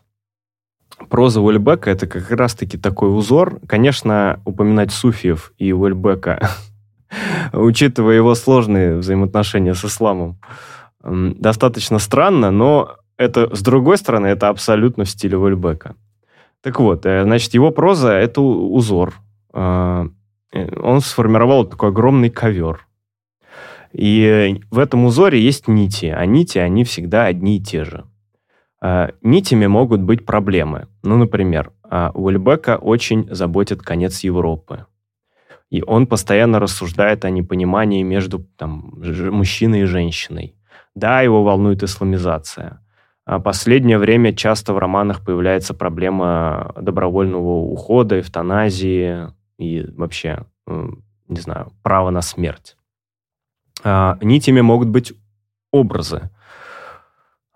проза 1.10 1.42
Уэльбека– 1.42 1.90
это 1.92 2.08
как 2.08 2.30
раз-таки 2.32 2.78
такой 2.78 3.16
узор. 3.16 3.60
Конечно, 3.68 4.42
упоминать 4.46 4.92
Суфиев 4.92 5.54
и 5.58 5.74
Уэльбека, 5.74 6.50
учитывая 7.54 8.16
его 8.16 8.36
сложные 8.36 8.98
взаимоотношения 8.98 9.74
с 9.74 9.84
исламом, 9.84 10.40
достаточно 11.08 12.00
странно, 12.00 12.52
но 12.52 12.98
это, 13.18 13.54
с 13.56 13.62
другой 13.62 13.98
стороны, 13.98 14.28
это 14.28 14.50
абсолютно 14.50 15.04
в 15.04 15.10
стиле 15.10 15.38
Уэльбека. 15.38 15.96
Так 16.62 16.80
вот, 16.80 17.06
э, 17.06 17.24
значит, 17.24 17.54
его 17.54 17.72
проза– 17.72 18.14
это 18.14 18.42
узор. 18.42 19.16
А, 19.54 20.08
э, 20.54 20.80
он 20.80 21.02
сформировал 21.02 21.66
такой 21.66 21.90
огромный 21.90 22.30
ковер. 22.30 22.88
И 23.94 24.62
в 24.70 24.80
этом 24.80 25.06
узоре 25.06 25.40
есть 25.40 25.68
нити, 25.68 26.08
а 26.08 26.26
нити, 26.26 26.58
они 26.58 26.84
всегда 26.84 27.26
одни 27.26 27.58
и 27.58 27.62
те 27.62 27.84
же– 27.84 28.06
а, 28.80 29.12
нитями 29.22 29.68
могут 29.68 30.02
быть 30.02 30.26
проблемы. 30.26 30.88
Ну, 31.04 31.18
например, 31.18 31.72
а, 31.84 32.12
Уэльбека 32.14 32.78
очень 32.78 33.28
заботит 33.34 33.82
конец 33.82 34.20
Европы. 34.20 34.86
И 35.70 35.82
он 35.82 36.08
постоянно 36.08 36.60
рассуждает 36.60 37.26
о 37.26 37.30
непонимании 37.30 38.04
между 38.04 38.40
там, 38.40 38.94
мужчиной 39.32 39.82
и 39.82 39.86
женщиной. 39.86 40.56
Да, 40.98 41.22
его 41.22 41.44
волнует 41.44 41.84
исламизация. 41.84 42.82
А 43.24 43.40
последнее 43.40 44.00
время 44.00 44.34
часто 44.34 44.74
в 44.74 44.80
романах 44.80 45.24
появляется 45.24 45.76
проблема 45.76 46.74
добровольного 46.76 47.60
ухода, 47.60 48.20
эвтаназии 48.20 49.28
и 49.60 49.86
вообще, 49.96 50.46
не 50.66 51.40
знаю, 51.40 51.72
права 51.84 52.10
на 52.10 52.22
смерть. 52.22 52.78
Нитями 53.86 54.62
могут 54.62 54.88
быть 54.88 55.14
образы. 55.72 56.32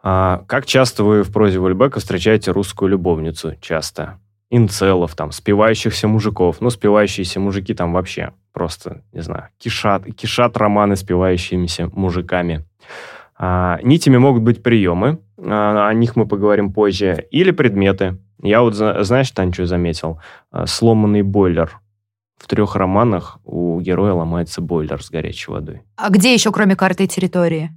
А 0.03 0.43
как 0.47 0.67
часто 0.67 1.03
вы 1.03 1.23
в 1.23 1.33
прозе 1.33 1.57
Вольбека 1.57 1.99
встречаете 1.99 2.51
русскую 2.51 2.89
любовницу? 2.89 3.55
Часто. 3.59 4.19
Инцелов, 4.51 5.15
там, 5.15 5.31
спивающихся 5.31 6.07
мужиков. 6.07 6.61
Ну, 6.61 6.69
спивающиеся 6.69 7.39
мужики 7.39 7.73
там 7.73 7.91
вообще 7.93 8.33
просто, 8.53 9.01
не 9.13 9.21
знаю, 9.21 9.47
кишат, 9.57 10.05
кишат 10.13 10.57
романы 10.57 10.95
спивающимися 10.95 11.89
мужиками. 11.93 12.65
А, 13.43 13.79
нитями 13.81 14.17
могут 14.17 14.43
быть 14.43 14.61
приемы, 14.61 15.19
а, 15.39 15.87
о 15.87 15.93
них 15.95 16.15
мы 16.15 16.27
поговорим 16.27 16.71
позже, 16.71 17.25
или 17.31 17.49
предметы. 17.49 18.19
Я 18.43 18.61
вот, 18.61 18.75
знаешь, 18.75 19.31
Тань, 19.31 19.51
что 19.51 19.65
заметил? 19.65 20.19
А, 20.51 20.67
сломанный 20.67 21.23
бойлер. 21.23 21.79
В 22.37 22.47
трех 22.47 22.75
романах 22.75 23.39
у 23.43 23.79
героя 23.79 24.13
ломается 24.13 24.61
бойлер 24.61 25.01
с 25.01 25.09
горячей 25.09 25.51
водой. 25.51 25.81
А 25.95 26.11
где 26.11 26.35
еще, 26.35 26.51
кроме 26.51 26.75
карты 26.75 27.07
территории? 27.07 27.71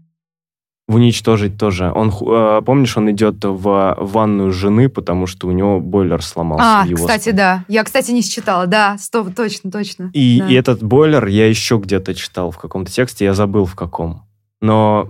в 0.86 0.96
уничтожить 0.96 1.56
тоже. 1.56 1.90
Он, 1.94 2.10
э, 2.10 2.60
помнишь, 2.60 2.94
он 2.98 3.10
идет 3.10 3.36
в 3.42 3.96
ванную 3.98 4.52
жены, 4.52 4.90
потому 4.90 5.26
что 5.26 5.48
у 5.48 5.50
него 5.50 5.80
бойлер 5.80 6.22
сломался. 6.22 6.82
А, 6.82 6.94
кстати, 6.94 7.22
спину. 7.22 7.36
да. 7.38 7.64
Я, 7.68 7.84
кстати, 7.84 8.10
не 8.10 8.20
считала. 8.20 8.66
Да, 8.66 8.98
стоп, 8.98 9.34
точно, 9.34 9.70
точно. 9.70 10.10
И, 10.12 10.40
да. 10.40 10.46
и 10.46 10.52
этот 10.52 10.82
бойлер 10.82 11.26
я 11.26 11.48
еще 11.48 11.78
где-то 11.78 12.14
читал 12.14 12.50
в 12.50 12.58
каком-то 12.58 12.92
тексте, 12.92 13.24
я 13.24 13.32
забыл 13.32 13.64
в 13.64 13.74
каком. 13.74 14.26
Но 14.60 15.08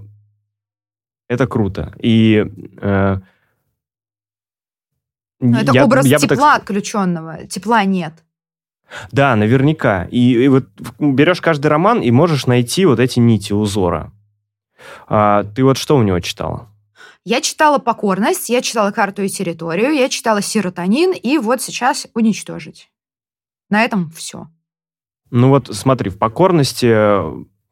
это 1.29 1.47
круто. 1.47 1.95
И 1.99 2.45
э, 2.81 3.17
Но 5.41 5.61
это 5.61 5.73
я, 5.73 5.85
образ 5.85 6.07
я 6.07 6.19
тепла 6.19 6.55
так... 6.55 6.63
отключенного. 6.63 7.47
Тепла 7.47 7.85
нет. 7.85 8.13
Да, 9.11 9.35
наверняка. 9.37 10.05
И, 10.11 10.45
и 10.45 10.49
вот 10.49 10.67
берешь 10.99 11.41
каждый 11.41 11.69
роман 11.69 12.01
и 12.01 12.11
можешь 12.11 12.47
найти 12.47 12.85
вот 12.85 13.01
эти 13.01 13.19
нити 13.19 13.53
узора. 13.53 14.13
А, 15.07 15.45
ты 15.45 15.65
вот 15.65 15.79
что 15.79 15.97
у 15.97 16.03
него 16.03 16.21
читала? 16.21 16.69
Я 17.25 17.41
читала 17.41 17.79
«Покорность», 17.79 18.51
я 18.51 18.61
читала 18.61 18.91
«Карту 18.91 19.23
и 19.23 19.29
территорию», 19.29 19.95
я 19.95 20.11
читала 20.11 20.43
«Серотонин» 20.43 21.15
и 21.15 21.39
вот 21.39 21.63
сейчас 21.63 22.07
«Уничтожить». 22.13 22.91
На 23.71 23.83
этом 23.83 24.11
все. 24.11 24.49
Ну 25.31 25.49
вот 25.49 25.75
смотри, 25.75 26.11
в 26.11 26.19
«Покорности» 26.19 26.95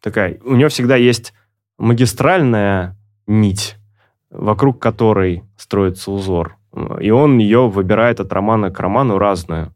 такая, 0.00 0.40
у 0.42 0.56
него 0.56 0.70
всегда 0.70 0.96
есть 0.96 1.34
магистральная 1.76 2.96
нить, 3.26 3.76
вокруг 4.30 4.78
которой 4.78 5.44
строится 5.56 6.10
узор. 6.10 6.56
И 7.00 7.10
он 7.10 7.38
ее 7.38 7.68
выбирает 7.68 8.20
от 8.20 8.32
романа 8.32 8.70
к 8.70 8.80
роману 8.80 9.18
разную. 9.18 9.72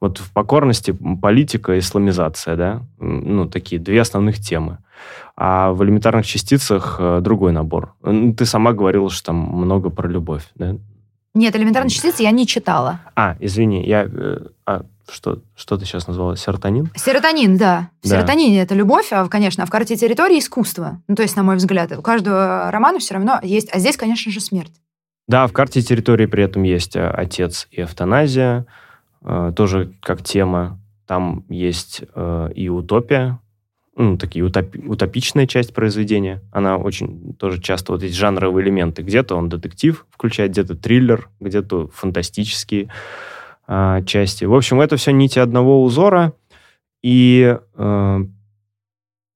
Вот 0.00 0.18
в 0.18 0.32
покорности 0.32 0.96
политика 1.20 1.74
и 1.74 1.78
исламизация, 1.78 2.56
да, 2.56 2.82
ну, 2.98 3.46
такие 3.46 3.80
две 3.80 4.00
основных 4.00 4.38
темы. 4.38 4.78
А 5.36 5.72
в 5.72 5.84
элементарных 5.84 6.26
частицах 6.26 6.96
э, 6.98 7.20
другой 7.20 7.52
набор. 7.52 7.94
Ты 8.36 8.44
сама 8.44 8.72
говорила, 8.72 9.08
что 9.10 9.26
там 9.26 9.36
много 9.36 9.90
про 9.90 10.08
любовь, 10.08 10.44
да? 10.56 10.76
Нет, 11.34 11.54
элементарные 11.54 11.90
частицы 11.90 12.22
я 12.22 12.32
не 12.32 12.46
читала. 12.46 13.00
А, 13.14 13.36
извини, 13.38 13.84
я... 13.84 14.08
Э, 14.10 14.46
а, 14.66 14.84
что, 15.10 15.40
что 15.56 15.76
ты 15.76 15.84
сейчас 15.84 16.06
назвала? 16.06 16.36
Серотонин? 16.36 16.90
Серотонин, 16.94 17.56
да. 17.56 17.90
В 18.02 18.08
да. 18.08 18.16
серотонине 18.16 18.62
это 18.62 18.74
любовь, 18.74 19.08
а, 19.12 19.26
конечно, 19.28 19.64
а 19.64 19.66
в 19.66 19.70
карте 19.70 19.96
территории 19.96 20.38
искусство. 20.38 21.00
Ну, 21.08 21.14
то 21.14 21.22
есть, 21.22 21.36
на 21.36 21.42
мой 21.42 21.56
взгляд, 21.56 21.92
у 21.92 22.02
каждого 22.02 22.70
романа 22.70 22.98
все 22.98 23.14
равно 23.14 23.40
есть... 23.42 23.68
А 23.72 23.78
здесь, 23.78 23.96
конечно 23.96 24.30
же, 24.30 24.40
смерть. 24.40 24.72
Да, 25.26 25.46
в 25.46 25.52
карте 25.52 25.82
территории 25.82 26.26
при 26.26 26.44
этом 26.44 26.62
есть 26.62 26.96
э, 26.96 27.08
отец 27.08 27.68
и 27.70 27.82
эвтаназия, 27.82 28.66
тоже 29.56 29.92
как 30.00 30.22
тема. 30.22 30.78
Там 31.06 31.44
есть 31.48 32.02
и 32.54 32.68
утопия, 32.68 33.40
ну, 33.98 34.16
такие 34.16 34.44
утопи, 34.44 34.78
утопичная 34.78 35.46
часть 35.48 35.74
произведения. 35.74 36.40
Она 36.52 36.76
очень 36.76 37.34
тоже 37.34 37.60
часто 37.60 37.92
вот 37.92 38.04
эти 38.04 38.14
жанровые 38.14 38.64
элементы. 38.64 39.02
Где-то 39.02 39.34
он 39.34 39.48
детектив 39.48 40.06
включает, 40.10 40.52
где-то 40.52 40.76
триллер, 40.76 41.28
где-то 41.40 41.88
фантастические 41.88 42.90
а, 43.70 44.00
части. 44.02 44.46
В 44.46 44.54
общем, 44.54 44.80
это 44.80 44.96
все 44.96 45.12
нити 45.12 45.38
одного 45.38 45.82
узора. 45.84 46.32
И, 47.02 47.54
э, 47.76 48.18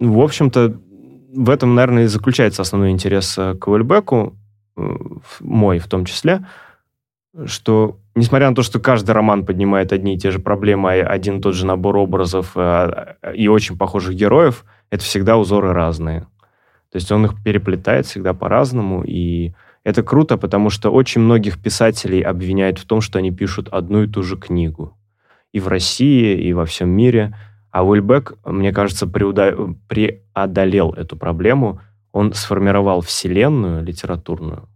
в 0.01 0.21
общем-то, 0.21 0.81
в 1.35 1.51
этом, 1.51 1.75
наверное, 1.75 2.05
и 2.05 2.07
заключается 2.07 2.63
основной 2.63 2.91
интерес 2.93 3.37
э, 3.37 3.55
к 3.55 3.69
Уэльбеку, 3.69 4.35
э, 4.77 4.97
мой 5.41 5.79
в 5.79 5.87
том 5.87 6.07
числе, 6.07 6.47
что 7.45 7.99
несмотря 8.15 8.49
на 8.49 8.57
то, 8.57 8.63
что 8.63 8.81
каждый 8.81 9.11
роман 9.11 9.45
поднимает 9.45 9.93
одни 9.93 10.15
и 10.15 10.19
те 10.19 10.31
же 10.31 10.39
проблемы, 10.39 11.01
а 11.01 11.09
один 11.09 11.39
и 11.39 11.43
тот 11.43 11.55
же 11.55 11.67
набор 11.67 11.99
образов 11.99 12.53
э, 12.57 13.17
и 13.35 13.49
очень 13.49 13.77
похожих 13.77 14.15
героев, 14.15 14.65
это 14.91 15.05
всегда 15.05 15.37
узоры 15.37 15.75
разные. 15.75 16.21
То 16.91 16.97
есть 16.97 17.13
он 17.13 17.27
их 17.27 17.35
переплетает 17.45 18.07
всегда 18.07 18.33
по-разному, 18.33 19.05
и 19.05 19.53
это 19.85 20.03
круто, 20.03 20.37
потому 20.37 20.71
что 20.71 20.91
очень 20.91 21.21
многих 21.21 21.61
писателей 21.61 22.21
обвиняют 22.21 22.79
в 22.79 22.87
том, 22.87 23.01
что 23.01 23.19
они 23.19 23.31
пишут 23.31 23.69
одну 23.69 24.05
и 24.05 24.09
ту 24.09 24.23
же 24.23 24.37
книгу. 24.37 24.97
и 25.53 25.61
в 25.61 25.69
России, 25.69 26.41
и 26.41 26.55
во 26.55 26.65
всем 26.65 26.89
мире. 26.89 27.37
А 27.71 27.85
Уэльбек, 27.85 28.39
мне 28.47 28.73
кажется, 28.73 29.07
преодолел 29.07 30.93
эту 30.93 31.17
проблему. 31.17 31.81
Он 32.11 32.33
сформировал 32.33 33.03
вселенную 33.03 33.83
литературную, 33.85 34.69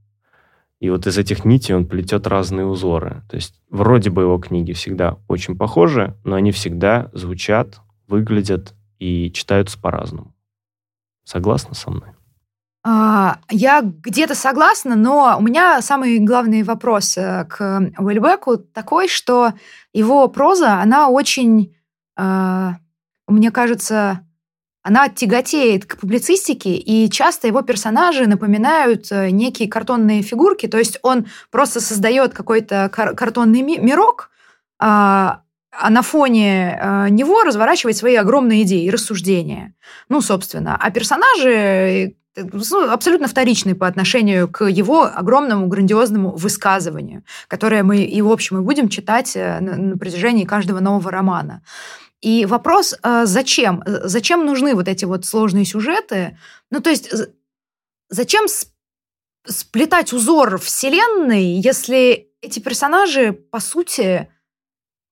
и 0.81 0.91
вот 0.91 1.07
из 1.07 1.17
этих 1.17 1.45
нитей 1.45 1.75
он 1.75 1.87
плетет 1.87 2.27
разные 2.27 2.67
узоры. 2.67 3.23
То 3.31 3.37
есть 3.37 3.61
вроде 3.71 4.11
бы 4.11 4.23
его 4.23 4.39
книги 4.39 4.73
всегда 4.73 5.17
очень 5.29 5.57
похожи, 5.57 6.15
но 6.25 6.37
они 6.37 6.53
всегда 6.53 7.11
звучат, 7.15 7.81
выглядят 8.07 8.75
и 8.99 9.33
читаются 9.33 9.81
по-разному. 9.81 10.35
Согласна 11.25 11.75
со 11.75 11.91
мной? 11.91 12.11
А, 12.89 13.41
я 13.51 13.83
где-то 13.83 14.37
согласна, 14.37 14.95
но 14.95 15.37
у 15.41 15.43
меня 15.43 15.83
самый 15.83 16.21
главный 16.21 16.63
вопрос 16.63 17.19
э, 17.19 17.45
к 17.47 17.91
Уэльбеку 17.99 18.59
такой, 18.59 19.09
что 19.09 19.55
его 19.93 20.29
проза, 20.29 20.81
она 20.81 21.09
очень, 21.09 21.75
а, 22.17 22.77
мне 23.27 23.51
кажется, 23.51 24.21
она 24.85 25.09
тяготеет 25.09 25.85
к 25.87 25.99
публицистике, 25.99 26.77
и 26.77 27.11
часто 27.11 27.49
его 27.49 27.63
персонажи 27.63 28.29
напоминают 28.29 29.11
э, 29.11 29.31
некие 29.31 29.69
картонные 29.69 30.23
фигурки, 30.23 30.69
то 30.69 30.79
есть 30.79 31.01
он 31.03 31.27
просто 31.51 31.81
создает 31.81 32.35
какой-то 32.35 32.89
кар- 32.93 33.17
картонный 33.17 33.63
ми- 33.63 33.79
мирок, 33.79 34.31
а, 34.79 35.41
а 35.73 35.91
на 35.91 36.03
фоне 36.03 37.09
него 37.11 37.43
разворачивает 37.43 37.97
свои 37.97 38.15
огромные 38.15 38.63
идеи 38.63 38.85
и 38.85 38.91
рассуждения. 38.91 39.75
Ну, 40.09 40.21
собственно. 40.21 40.79
А 40.81 40.91
персонажи 40.93 41.51
э, 41.51 42.13
абсолютно 42.37 43.29
вторичные 43.29 43.75
по 43.75 43.87
отношению 43.87 44.49
к 44.49 44.65
его 44.65 45.05
огромному 45.05 45.67
грандиозному 45.67 46.37
высказыванию, 46.37 47.25
которое 47.49 47.83
мы 47.83 48.05
и, 48.05 48.23
в 48.23 48.31
общем, 48.31 48.59
и 48.59 48.63
будем 48.63 48.89
читать 48.89 49.35
на, 49.35 49.61
на 49.61 49.99
протяжении 49.99 50.45
каждого 50.45 50.81
нового 50.81 51.11
романа. 51.11 51.63
И 52.21 52.47
вопрос, 52.47 52.95
а, 53.03 53.27
зачем? 53.27 53.83
Зачем 53.87 54.45
нужны 54.45 54.75
вот 54.75 54.89
эти 54.89 55.05
вот 55.05 55.25
сложные 55.25 55.65
сюжеты? 55.65 56.39
Ну, 56.71 56.81
то 56.81 56.91
есть, 56.91 57.13
зачем 58.09 58.47
сплетать 59.47 60.13
узор 60.13 60.59
вселенной, 60.59 61.45
если 61.45 62.29
эти 62.41 62.59
персонажи, 62.59 63.33
по 63.33 63.61
сути, 63.61 64.29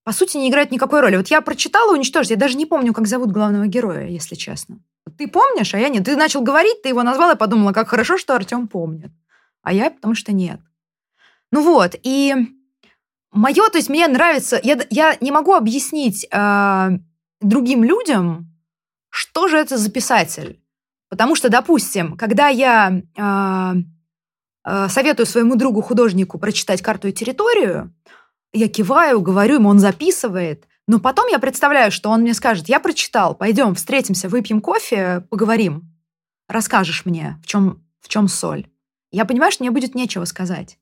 по 0.04 0.12
сути, 0.12 0.36
не 0.36 0.50
играют 0.50 0.70
никакой 0.70 1.00
роли. 1.00 1.16
Вот 1.16 1.28
я 1.28 1.40
прочитала 1.40 1.92
«Уничтожить», 1.92 2.30
я 2.30 2.36
даже 2.36 2.56
не 2.56 2.66
помню, 2.66 2.92
как 2.92 3.06
зовут 3.06 3.30
главного 3.30 3.66
героя, 3.66 4.06
если 4.06 4.34
честно. 4.34 4.80
Ты 5.18 5.28
помнишь, 5.28 5.74
а 5.74 5.78
я 5.78 5.88
нет. 5.88 6.04
Ты 6.04 6.16
начал 6.16 6.42
говорить, 6.42 6.82
ты 6.82 6.88
его 6.88 7.02
назвала, 7.02 7.32
и 7.32 7.36
подумала, 7.36 7.72
как 7.72 7.88
хорошо, 7.88 8.18
что 8.18 8.34
Артем 8.34 8.68
помнит. 8.68 9.12
А 9.62 9.72
я 9.72 9.90
потому 9.90 10.14
что 10.14 10.32
нет. 10.32 10.60
Ну 11.50 11.62
вот, 11.62 11.94
и 12.02 12.34
Мое, 13.34 13.68
то 13.68 13.78
есть 13.78 13.88
мне 13.88 14.06
нравится, 14.06 14.60
я, 14.62 14.78
я 14.90 15.16
не 15.20 15.32
могу 15.32 15.54
объяснить 15.54 16.24
э, 16.30 16.90
другим 17.40 17.82
людям, 17.82 18.54
что 19.10 19.48
же 19.48 19.56
это 19.58 19.76
за 19.76 19.90
писатель. 19.90 20.60
Потому 21.08 21.34
что, 21.34 21.48
допустим, 21.48 22.16
когда 22.16 22.46
я 22.46 23.02
э, 23.16 23.74
э, 24.64 24.88
советую 24.88 25.26
своему 25.26 25.56
другу 25.56 25.82
художнику 25.82 26.38
прочитать 26.38 26.80
карту 26.80 27.08
и 27.08 27.12
территорию, 27.12 27.92
я 28.52 28.68
киваю, 28.68 29.20
говорю 29.20 29.56
ему, 29.56 29.68
он 29.68 29.80
записывает, 29.80 30.68
но 30.86 30.98
потом 31.00 31.28
я 31.28 31.38
представляю, 31.38 31.90
что 31.90 32.10
он 32.10 32.22
мне 32.22 32.34
скажет, 32.34 32.68
я 32.68 32.80
прочитал, 32.80 33.34
пойдем, 33.34 33.74
встретимся, 33.74 34.28
выпьем 34.28 34.60
кофе, 34.60 35.24
поговорим, 35.30 35.90
расскажешь 36.48 37.06
мне, 37.06 37.38
в 37.42 37.46
чем, 37.46 37.82
в 38.00 38.08
чем 38.08 38.28
соль. 38.28 38.66
Я 39.10 39.24
понимаю, 39.24 39.52
что 39.52 39.62
мне 39.62 39.70
будет 39.70 39.94
нечего 39.94 40.24
сказать. 40.24 40.78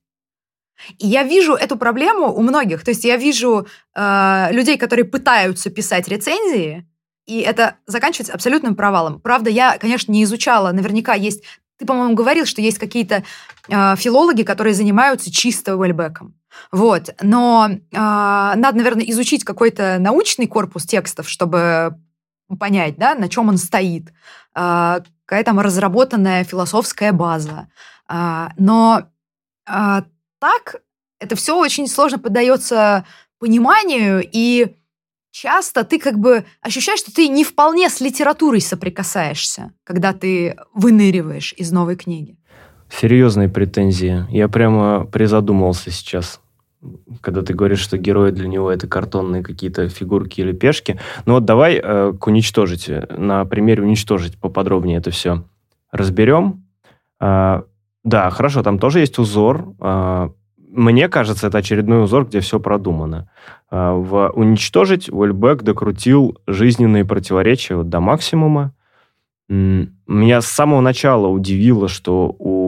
И 0.97 1.07
я 1.07 1.23
вижу 1.23 1.53
эту 1.53 1.77
проблему 1.77 2.33
у 2.33 2.41
многих. 2.41 2.83
То 2.83 2.91
есть 2.91 3.05
я 3.05 3.15
вижу 3.15 3.67
э, 3.95 4.47
людей, 4.51 4.77
которые 4.77 5.05
пытаются 5.05 5.69
писать 5.69 6.07
рецензии, 6.07 6.87
и 7.25 7.39
это 7.39 7.77
заканчивается 7.85 8.33
абсолютным 8.33 8.75
провалом. 8.75 9.21
Правда, 9.21 9.49
я, 9.49 9.77
конечно, 9.77 10.11
не 10.11 10.23
изучала. 10.23 10.71
Наверняка 10.71 11.13
есть... 11.13 11.43
Ты, 11.77 11.85
по-моему, 11.85 12.13
говорил, 12.13 12.45
что 12.45 12.61
есть 12.61 12.77
какие-то 12.77 13.23
э, 13.69 13.95
филологи, 13.97 14.43
которые 14.43 14.73
занимаются 14.73 15.31
чисто 15.31 15.77
Уэльбеком. 15.77 16.35
Вот. 16.71 17.15
Но 17.21 17.69
э, 17.69 17.77
надо, 17.91 18.75
наверное, 18.75 19.05
изучить 19.05 19.43
какой-то 19.43 19.97
научный 19.99 20.47
корпус 20.47 20.85
текстов, 20.85 21.29
чтобы 21.29 21.95
понять, 22.59 22.97
да, 22.97 23.15
на 23.15 23.29
чем 23.29 23.49
он 23.49 23.57
стоит. 23.57 24.11
Э, 24.55 24.99
какая 25.25 25.43
там 25.43 25.59
разработанная 25.59 26.43
философская 26.43 27.11
база. 27.11 27.67
Э, 28.09 28.49
но 28.57 29.03
э, 29.67 30.01
так 30.39 30.81
это 31.19 31.35
все 31.35 31.57
очень 31.57 31.87
сложно 31.87 32.19
поддается 32.19 33.05
пониманию, 33.39 34.27
и 34.31 34.75
часто 35.31 35.83
ты 35.83 35.99
как 35.99 36.19
бы 36.19 36.45
ощущаешь, 36.61 36.99
что 36.99 37.13
ты 37.13 37.27
не 37.27 37.43
вполне 37.43 37.89
с 37.89 37.99
литературой 38.01 38.61
соприкасаешься, 38.61 39.73
когда 39.83 40.13
ты 40.13 40.57
выныриваешь 40.73 41.53
из 41.57 41.71
новой 41.71 41.95
книги. 41.95 42.37
Серьезные 42.89 43.49
претензии. 43.49 44.25
Я 44.29 44.47
прямо 44.47 45.05
призадумался 45.05 45.91
сейчас 45.91 46.39
когда 47.21 47.41
ты 47.41 47.53
говоришь, 47.53 47.79
что 47.79 47.97
герои 47.97 48.31
для 48.31 48.47
него 48.47 48.71
это 48.71 48.87
картонные 48.87 49.43
какие-то 49.43 49.89
фигурки 49.89 50.41
или 50.41 50.51
пешки. 50.51 50.99
Ну 51.25 51.35
вот 51.35 51.45
давай 51.45 51.79
э, 51.81 52.13
к 52.19 52.27
уничтожить, 52.27 52.89
на 53.09 53.45
примере 53.45 53.83
уничтожить 53.83 54.37
поподробнее 54.39 54.97
это 54.97 55.11
все 55.11 55.43
разберем. 55.91 56.65
Э, 57.19 57.61
да, 58.03 58.29
хорошо, 58.29 58.63
там 58.63 58.79
тоже 58.79 58.99
есть 58.99 59.17
узор. 59.17 59.73
А, 59.79 60.31
мне 60.57 61.07
кажется, 61.07 61.47
это 61.47 61.59
очередной 61.59 62.03
узор, 62.03 62.25
где 62.25 62.41
все 62.41 62.59
продумано. 62.59 63.29
А, 63.69 63.93
в 63.93 64.31
«Уничтожить» 64.33 65.09
Уэльбек 65.09 65.63
докрутил 65.63 66.37
жизненные 66.47 67.05
противоречия 67.05 67.81
до 67.83 67.99
максимума. 67.99 68.73
Меня 69.49 70.41
с 70.41 70.47
самого 70.47 70.81
начала 70.81 71.27
удивило, 71.27 71.87
что 71.87 72.35
у, 72.39 72.62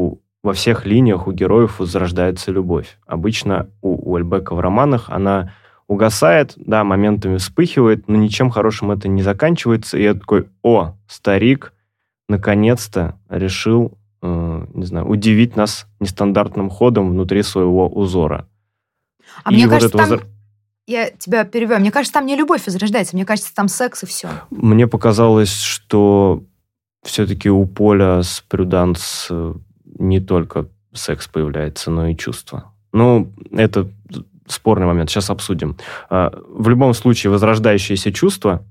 во 0.46 0.54
всех 0.54 0.86
линиях 0.86 1.28
у 1.28 1.32
героев 1.32 1.80
возрождается 1.80 2.52
любовь. 2.52 2.98
Обычно 3.06 3.68
у 3.82 4.14
Уэльбека 4.14 4.56
в 4.56 4.60
романах 4.60 5.10
она 5.10 5.54
угасает, 5.88 6.54
да, 6.56 6.84
моментами 6.84 7.38
вспыхивает, 7.38 8.08
но 8.08 8.16
ничем 8.16 8.50
хорошим 8.50 8.92
это 8.92 9.08
не 9.08 9.22
заканчивается. 9.22 9.98
И 9.98 10.04
я 10.04 10.14
такой, 10.14 10.48
о, 10.64 10.94
старик 11.08 11.74
наконец-то 12.28 13.16
решил 13.30 13.98
Э, 14.26 14.66
не 14.74 14.86
знаю, 14.86 15.08
удивить 15.08 15.56
нас 15.56 15.86
нестандартным 16.00 16.72
ходом 16.72 17.12
внутри 17.12 17.44
своего 17.44 17.88
узора. 17.88 18.48
А 19.44 19.52
и 19.52 19.56
мне 19.56 19.66
вот 19.66 19.74
кажется, 19.74 19.98
там... 19.98 20.06
Узор... 20.08 20.26
Я 20.88 21.12
тебя 21.12 21.44
перебиваю. 21.46 21.82
Мне 21.82 21.92
кажется, 21.92 22.14
там 22.14 22.26
не 22.26 22.36
любовь 22.36 22.66
возрождается. 22.66 23.16
Мне 23.16 23.26
кажется, 23.26 23.54
там 23.54 23.68
секс 23.68 24.02
и 24.02 24.08
все. 24.08 24.30
Мне 24.50 24.88
показалось, 24.88 25.62
что 25.62 26.44
все-таки 27.04 27.52
у 27.52 27.66
Поля 27.68 28.24
с 28.24 28.44
Прюданс 28.48 29.28
э, 29.30 29.54
не 29.98 30.20
только 30.20 30.68
секс 30.94 31.28
появляется, 31.28 31.92
но 31.92 32.08
и 32.08 32.16
чувство. 32.16 32.74
Ну, 32.94 33.34
это 33.52 33.90
спорный 34.48 34.86
момент. 34.86 35.10
Сейчас 35.10 35.30
обсудим. 35.30 35.76
А, 36.10 36.32
в 36.48 36.70
любом 36.70 36.94
случае, 36.94 37.32
возрождающееся 37.32 38.12
чувство 38.14 38.64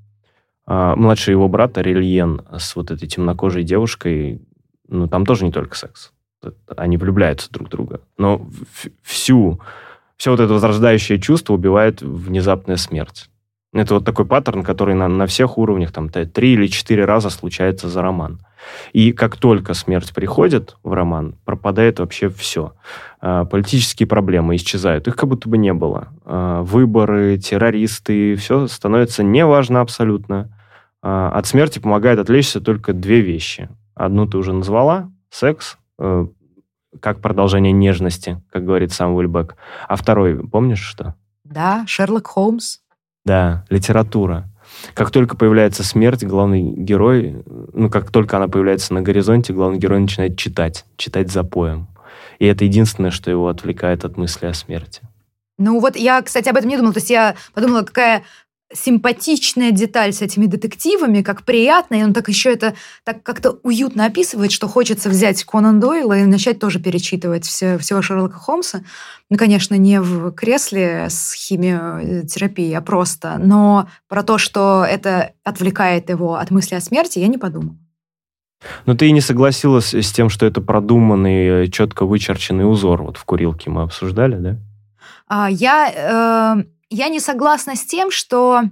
а, 0.66 0.96
младший 0.96 1.32
его 1.32 1.48
брат 1.48 1.76
Арельен 1.76 2.42
с 2.56 2.74
вот 2.76 2.90
этой 2.90 3.06
темнокожей 3.06 3.64
девушкой 3.64 4.40
ну, 4.88 5.08
там 5.08 5.26
тоже 5.26 5.44
не 5.44 5.52
только 5.52 5.76
секс. 5.76 6.12
Они 6.76 6.96
влюбляются 6.96 7.50
друг 7.50 7.68
в 7.68 7.70
друга. 7.70 8.00
Но 8.18 8.46
всю, 9.02 9.60
все 10.16 10.30
вот 10.30 10.40
это 10.40 10.52
возрождающее 10.52 11.18
чувство 11.18 11.54
убивает 11.54 12.02
внезапная 12.02 12.76
смерть. 12.76 13.30
Это 13.74 13.94
вот 13.94 14.04
такой 14.04 14.24
паттерн, 14.24 14.62
который 14.62 14.94
на, 14.94 15.08
на 15.08 15.26
всех 15.26 15.58
уровнях, 15.58 15.90
там, 15.90 16.08
три 16.08 16.52
или 16.52 16.68
четыре 16.68 17.04
раза 17.04 17.28
случается 17.28 17.88
за 17.88 18.02
роман. 18.02 18.40
И 18.92 19.12
как 19.12 19.37
только 19.37 19.74
смерть 19.74 20.14
приходит 20.14 20.76
в 20.84 20.92
роман, 20.92 21.34
пропадает 21.44 21.98
вообще 21.98 22.28
все. 22.28 22.72
А, 23.20 23.44
политические 23.44 24.06
проблемы 24.06 24.56
исчезают, 24.56 25.08
их 25.08 25.16
как 25.16 25.28
будто 25.28 25.48
бы 25.48 25.58
не 25.58 25.72
было. 25.72 26.08
А, 26.24 26.62
выборы, 26.62 27.37
террористы, 27.37 28.37
все 28.37 28.68
становится 28.68 29.24
неважно 29.24 29.80
абсолютно. 29.80 30.56
А, 31.02 31.30
от 31.30 31.46
смерти 31.46 31.80
помогает 31.80 32.20
отвлечься 32.20 32.60
только 32.60 32.92
две 32.92 33.20
вещи. 33.20 33.68
Одну 33.96 34.26
ты 34.26 34.38
уже 34.38 34.52
назвала, 34.52 35.10
секс, 35.30 35.78
э, 35.98 36.26
как 37.00 37.20
продолжение 37.20 37.72
нежности, 37.72 38.42
как 38.50 38.64
говорит 38.64 38.92
сам 38.92 39.14
Уильбек. 39.14 39.56
А 39.88 39.96
второй, 39.96 40.37
помнишь 40.48 40.82
что? 40.82 41.14
Да, 41.44 41.84
Шерлок 41.87 42.26
Холмс. 42.26 42.78
Да, 43.24 43.64
литература. 43.70 44.48
Как 44.94 45.10
только 45.10 45.37
появляется 45.37 45.82
смерть, 45.82 46.24
главный 46.24 46.62
герой, 46.62 47.42
ну, 47.72 47.88
как 47.88 48.10
только 48.10 48.37
она 48.37 48.48
появляется 48.48 48.92
на 48.92 49.02
горизонте, 49.02 49.52
главный 49.52 49.78
герой 49.78 50.00
начинает 50.00 50.37
читать, 50.37 50.84
читать 50.96 51.30
за 51.30 51.44
поем. 51.44 51.88
И 52.38 52.46
это 52.46 52.64
единственное, 52.64 53.10
что 53.10 53.30
его 53.30 53.48
отвлекает 53.48 54.04
от 54.04 54.16
мысли 54.16 54.46
о 54.46 54.54
смерти. 54.54 55.02
Ну 55.56 55.80
вот 55.80 55.96
я, 55.96 56.20
кстати, 56.22 56.48
об 56.48 56.56
этом 56.56 56.68
не 56.68 56.76
думала. 56.76 56.92
То 56.92 56.98
есть 56.98 57.10
я 57.10 57.37
подумала, 57.54 57.82
какая 57.82 58.24
симпатичная 58.72 59.70
деталь 59.70 60.12
с 60.12 60.22
этими 60.22 60.46
детективами, 60.46 61.22
как 61.22 61.44
приятно, 61.44 61.96
и 61.96 62.03
он 62.03 62.12
так 62.12 62.29
еще 62.29 62.53
это 62.53 62.74
так 63.05 63.22
как-то 63.22 63.59
уютно 63.62 64.07
описывает, 64.07 64.53
что 64.53 64.68
хочется 64.68 65.09
взять 65.09 65.44
Конан 65.44 65.81
Дойла 65.81 66.18
и 66.18 66.24
начать 66.24 66.59
тоже 66.59 66.81
перечитывать 66.81 67.44
все, 67.44 67.79
всего 67.79 68.03
Шерлока 68.03 68.37
Холмса. 68.37 68.83
Ну, 69.31 69.37
конечно, 69.37 69.74
не 69.74 70.00
в 70.00 70.33
кресле 70.33 71.07
с 71.09 71.35
химиотерапией, 71.35 72.77
а 72.77 72.81
просто. 72.81 73.37
Но 73.38 73.88
про 74.09 74.22
то, 74.22 74.38
что 74.38 74.85
это 74.88 75.33
отвлекает 75.44 76.09
его 76.11 76.35
от 76.35 76.50
мысли 76.50 76.74
о 76.74 76.81
смерти, 76.81 77.18
я 77.18 77.29
не 77.29 77.38
подумала. 77.38 77.77
Но 78.87 78.94
ты 78.94 79.09
и 79.09 79.12
не 79.12 79.20
согласилась 79.20 79.94
с 79.94 80.12
тем, 80.12 80.31
что 80.31 80.46
это 80.46 80.61
продуманный, 80.61 81.70
четко 81.70 82.07
вычерченный 82.07 82.68
узор. 82.68 83.03
Вот 83.03 83.18
в 83.18 83.24
курилке 83.24 83.70
мы 83.70 83.83
обсуждали, 83.83 84.37
да? 84.37 84.57
А, 85.27 85.50
я, 85.50 86.57
э, 86.57 86.64
я 86.90 87.09
не 87.09 87.20
согласна 87.20 87.77
с 87.77 87.85
тем, 87.85 88.11
что 88.11 88.62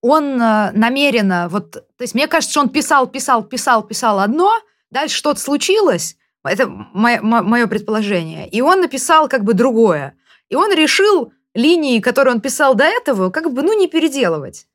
он 0.00 0.40
э, 0.40 0.72
намеренно, 0.72 1.48
вот, 1.48 1.72
то 1.72 2.02
есть 2.02 2.14
мне 2.14 2.28
кажется, 2.28 2.52
что 2.52 2.60
он 2.60 2.68
писал, 2.68 3.06
писал, 3.06 3.42
писал, 3.42 3.82
писал 3.82 4.20
одно, 4.20 4.52
дальше 4.90 5.16
что-то 5.16 5.40
случилось, 5.40 6.16
это 6.44 6.66
мое, 6.68 7.20
мое 7.20 7.66
предположение, 7.66 8.48
и 8.48 8.60
он 8.60 8.80
написал 8.80 9.28
как 9.28 9.44
бы 9.44 9.54
другое. 9.54 10.16
И 10.48 10.54
он 10.54 10.72
решил 10.72 11.32
линии, 11.54 12.00
которые 12.00 12.34
он 12.34 12.40
писал 12.40 12.74
до 12.74 12.84
этого, 12.84 13.30
как 13.30 13.52
бы, 13.52 13.62
ну, 13.62 13.78
не 13.78 13.88
переделывать. 13.88 14.66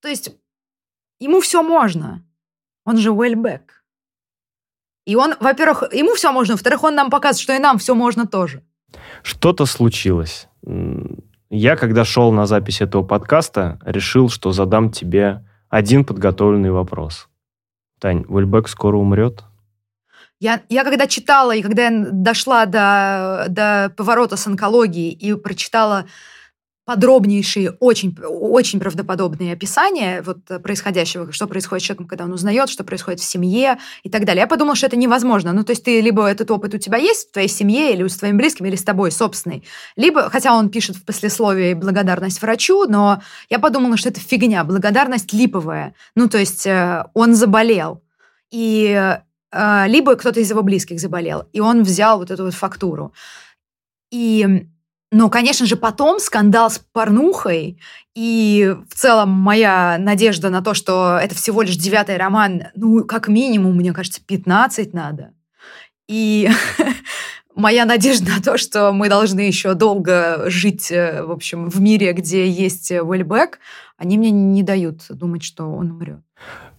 То 0.00 0.08
есть 0.08 0.34
ему 1.20 1.40
все 1.40 1.62
можно. 1.62 2.26
Он 2.84 2.96
же 2.96 3.12
Уэльбек. 3.12 3.84
И 5.04 5.14
он, 5.14 5.34
во-первых, 5.38 5.92
ему 5.92 6.14
все 6.14 6.32
можно, 6.32 6.54
во-вторых, 6.54 6.82
он 6.84 6.94
нам 6.94 7.10
показывает, 7.10 7.42
что 7.42 7.52
и 7.54 7.58
нам 7.58 7.78
все 7.78 7.94
можно 7.94 8.26
тоже. 8.26 8.64
Что-то 9.22 9.66
случилось. 9.66 10.48
Я, 11.54 11.76
когда 11.76 12.02
шел 12.06 12.32
на 12.32 12.46
запись 12.46 12.80
этого 12.80 13.02
подкаста, 13.02 13.78
решил, 13.84 14.30
что 14.30 14.52
задам 14.52 14.90
тебе 14.90 15.44
один 15.68 16.02
подготовленный 16.02 16.70
вопрос. 16.70 17.28
Тань, 18.00 18.24
Уэльбек 18.26 18.68
скоро 18.68 18.96
умрет? 18.96 19.44
Я, 20.40 20.62
я 20.70 20.82
когда 20.82 21.06
читала, 21.06 21.54
и 21.54 21.60
когда 21.60 21.88
я 21.88 22.06
дошла 22.10 22.64
до, 22.64 23.44
до 23.50 23.92
поворота 23.94 24.38
с 24.38 24.46
онкологией 24.46 25.10
и 25.10 25.34
прочитала 25.34 26.06
подробнейшие, 26.84 27.70
очень, 27.78 28.16
очень 28.20 28.80
правдоподобные 28.80 29.52
описания 29.52 30.20
вот 30.22 30.38
происходящего, 30.62 31.30
что 31.32 31.46
происходит 31.46 31.82
с 31.84 31.86
человеком, 31.86 32.08
когда 32.08 32.24
он 32.24 32.32
узнает, 32.32 32.68
что 32.68 32.82
происходит 32.82 33.20
в 33.20 33.24
семье 33.24 33.78
и 34.02 34.10
так 34.10 34.24
далее. 34.24 34.42
Я 34.42 34.46
подумала, 34.48 34.74
что 34.74 34.86
это 34.86 34.96
невозможно. 34.96 35.52
Ну, 35.52 35.62
то 35.62 35.70
есть 35.70 35.84
ты 35.84 36.00
либо 36.00 36.26
этот 36.26 36.50
опыт 36.50 36.74
у 36.74 36.78
тебя 36.78 36.98
есть 36.98 37.28
в 37.28 37.32
твоей 37.32 37.48
семье, 37.48 37.92
или 37.92 38.06
с 38.06 38.16
твоим 38.16 38.36
близким, 38.36 38.66
или 38.66 38.74
с 38.74 38.82
тобой 38.82 39.12
собственный, 39.12 39.62
либо, 39.94 40.28
хотя 40.28 40.54
он 40.54 40.70
пишет 40.70 40.96
в 40.96 41.04
послесловии 41.04 41.74
благодарность 41.74 42.42
врачу, 42.42 42.86
но 42.88 43.22
я 43.48 43.60
подумала, 43.60 43.96
что 43.96 44.08
это 44.08 44.18
фигня, 44.18 44.64
благодарность 44.64 45.32
липовая. 45.32 45.94
Ну, 46.16 46.28
то 46.28 46.38
есть 46.38 46.66
э, 46.66 47.04
он 47.14 47.34
заболел, 47.34 48.02
и 48.50 49.18
э, 49.52 49.84
либо 49.86 50.16
кто-то 50.16 50.40
из 50.40 50.50
его 50.50 50.62
близких 50.62 50.98
заболел, 50.98 51.44
и 51.52 51.60
он 51.60 51.84
взял 51.84 52.18
вот 52.18 52.32
эту 52.32 52.44
вот 52.44 52.54
фактуру. 52.54 53.12
И 54.10 54.66
но, 55.12 55.28
конечно 55.28 55.66
же, 55.66 55.76
потом 55.76 56.18
скандал 56.18 56.70
с 56.70 56.78
порнухой 56.78 57.78
и 58.14 58.74
в 58.88 58.94
целом 58.94 59.28
моя 59.28 59.98
надежда 59.98 60.48
на 60.48 60.62
то, 60.62 60.72
что 60.72 61.18
это 61.22 61.34
всего 61.34 61.60
лишь 61.60 61.76
девятый 61.76 62.16
роман, 62.16 62.64
ну, 62.74 63.04
как 63.04 63.28
минимум, 63.28 63.76
мне 63.76 63.92
кажется, 63.92 64.22
15 64.26 64.94
надо. 64.94 65.34
И 66.08 66.48
моя 67.54 67.84
надежда 67.84 68.30
на 68.36 68.42
то, 68.42 68.56
что 68.56 68.90
мы 68.92 69.10
должны 69.10 69.40
еще 69.40 69.74
долго 69.74 70.44
жить, 70.46 70.90
э, 70.90 71.22
в 71.22 71.30
общем, 71.30 71.68
в 71.68 71.78
мире, 71.78 72.14
где 72.14 72.48
есть 72.48 72.90
Уэльбек, 72.90 73.58
они 73.98 74.16
мне 74.16 74.30
не 74.30 74.62
дают 74.62 75.02
думать, 75.10 75.42
что 75.42 75.66
он 75.66 75.90
умрет. 75.90 76.22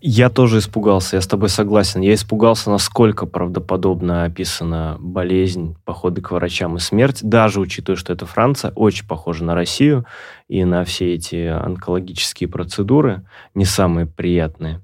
Я 0.06 0.30
тоже 0.30 0.58
испугался, 0.58 1.16
я 1.16 1.22
с 1.22 1.28
тобой 1.28 1.48
согласен. 1.48 2.02
Я 2.02 2.14
испугался, 2.14 2.70
насколько 2.70 3.26
правдоподобно 3.26 4.26
описана 4.26 4.98
болезнь, 5.00 5.78
походы 5.86 6.20
к 6.20 6.32
врачам 6.32 6.76
и 6.76 6.80
смерть, 6.80 7.20
даже 7.24 7.62
учитывая, 7.62 7.96
что 7.96 8.12
это 8.12 8.26
Франция, 8.26 8.74
очень 8.76 9.08
похожа 9.08 9.46
на 9.46 9.56
Россию, 9.56 10.06
и 10.50 10.66
на 10.66 10.84
все 10.84 11.14
эти 11.14 11.46
онкологические 11.48 12.50
процедуры, 12.50 13.24
не 13.56 13.64
самые 13.64 14.06
приятные. 14.06 14.82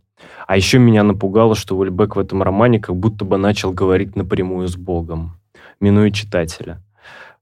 А 0.47 0.55
еще 0.55 0.79
меня 0.79 1.03
напугало, 1.03 1.53
что 1.53 1.75
Уэльбек 1.75 2.15
в 2.15 2.19
этом 2.19 2.41
романе 2.41 2.79
как 2.79 2.95
будто 2.95 3.25
бы 3.25 3.35
начал 3.35 3.73
говорить 3.73 4.15
напрямую 4.15 4.69
с 4.69 4.77
Богом, 4.77 5.37
минуя 5.81 6.11
читателя. 6.11 6.81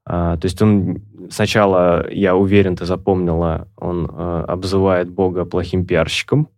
А, 0.04 0.36
то 0.36 0.46
есть 0.46 0.60
он 0.60 1.04
сначала, 1.30 2.10
я 2.10 2.34
уверен, 2.34 2.74
ты 2.74 2.86
запомнила, 2.86 3.68
он 3.76 4.10
а, 4.10 4.46
обзывает 4.48 5.08
Бога 5.08 5.44
плохим 5.44 5.84
пиарщиком, 5.84 6.48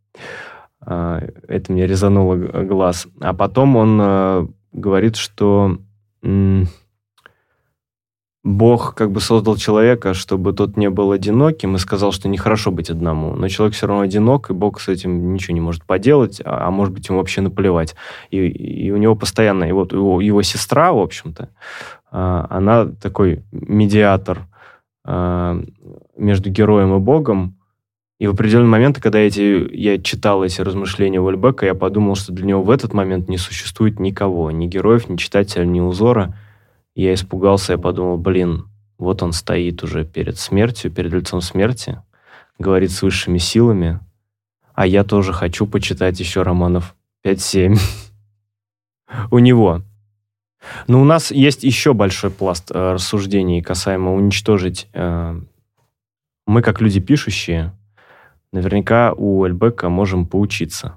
это 0.85 1.73
мне 1.73 1.87
резануло 1.87 2.37
глаз. 2.37 3.07
А 3.21 3.35
потом 3.35 3.77
он 3.77 3.99
а, 4.01 4.49
говорит, 4.73 5.16
что 5.16 5.77
Бог 8.43 8.95
как 8.95 9.11
бы 9.12 9.21
создал 9.21 9.57
человека, 9.57 10.14
чтобы 10.14 10.55
тот 10.55 10.79
не 10.79 10.88
был 10.88 11.12
одиноким, 11.12 11.77
и 11.77 11.79
сказал, 11.79 12.12
что 12.12 12.29
нехорошо 12.29 12.71
быть 12.71 12.88
одному. 12.88 13.35
Но 13.35 13.49
человек 13.49 13.77
все 13.77 13.87
равно 13.87 14.03
одинок, 14.03 14.49
и 14.51 14.55
Бог 14.55 14.81
с 14.81 14.88
этим 14.88 15.35
ничего 15.35 15.55
не 15.55 15.61
может 15.61 15.85
поделать, 15.85 16.40
а, 16.45 16.69
а 16.69 16.71
может 16.71 16.95
быть, 16.95 17.07
ему 17.09 17.19
вообще 17.19 17.43
наплевать. 17.43 17.95
И, 18.31 18.38
и 18.38 18.90
у 18.90 18.97
него 18.97 19.14
постоянно, 19.14 19.64
и 19.64 19.73
вот 19.73 19.93
его, 19.93 20.21
его 20.21 20.40
сестра, 20.43 20.93
в 20.93 20.99
общем-то, 20.99 21.51
она 22.11 22.87
такой 22.87 23.45
медиатор 23.53 24.49
между 25.05 26.51
героем 26.51 26.97
и 26.97 26.99
Богом, 26.99 27.60
и 28.21 28.27
в 28.27 28.33
определенный 28.33 28.69
момент, 28.69 29.01
когда 29.01 29.19
эти, 29.19 29.75
я 29.75 29.99
читал 29.99 30.45
эти 30.45 30.61
размышления 30.61 31.23
Уэльбека, 31.23 31.65
я 31.65 31.75
подумал, 31.75 32.17
что 32.17 32.33
для 32.33 32.45
него 32.45 32.63
в 32.63 32.71
этот 32.71 32.93
момент 32.93 33.31
не 33.31 33.39
существует 33.39 33.99
никого, 33.99 34.51
ни 34.51 34.67
героев, 34.67 35.09
ни 35.09 35.17
читателя, 35.17 35.65
ни 35.65 35.81
узора. 35.81 36.37
Я 36.95 37.15
испугался, 37.15 37.73
я 37.73 37.79
подумал, 37.79 38.19
блин, 38.19 38.69
вот 38.99 39.23
он 39.23 39.33
стоит 39.33 39.83
уже 39.83 40.05
перед 40.05 40.39
смертью, 40.39 40.91
перед 40.91 41.15
лицом 41.15 41.41
смерти, 41.41 42.03
говорит 42.59 42.91
с 42.91 43.01
высшими 43.01 43.39
силами, 43.39 44.01
а 44.75 44.87
я 44.87 45.03
тоже 45.03 45.33
хочу 45.33 45.67
почитать 45.67 46.21
еще 46.21 46.43
романов 46.43 46.95
5-7 47.25 47.79
у 49.31 49.39
него. 49.39 49.81
Но 50.89 51.01
у 51.01 51.05
нас 51.05 51.31
есть 51.31 51.65
еще 51.65 51.95
большой 51.95 52.31
пласт 52.31 52.71
э, 52.71 52.93
рассуждений 52.93 53.63
касаемо 53.63 54.15
уничтожить. 54.15 54.89
Э, 54.93 55.41
мы, 56.47 56.61
как 56.61 56.83
люди 56.83 57.01
пишущие, 57.01 57.73
наверняка 58.53 59.13
у 59.13 59.47
Эльбека 59.47 59.89
можем 59.89 60.27
поучиться. 60.27 60.97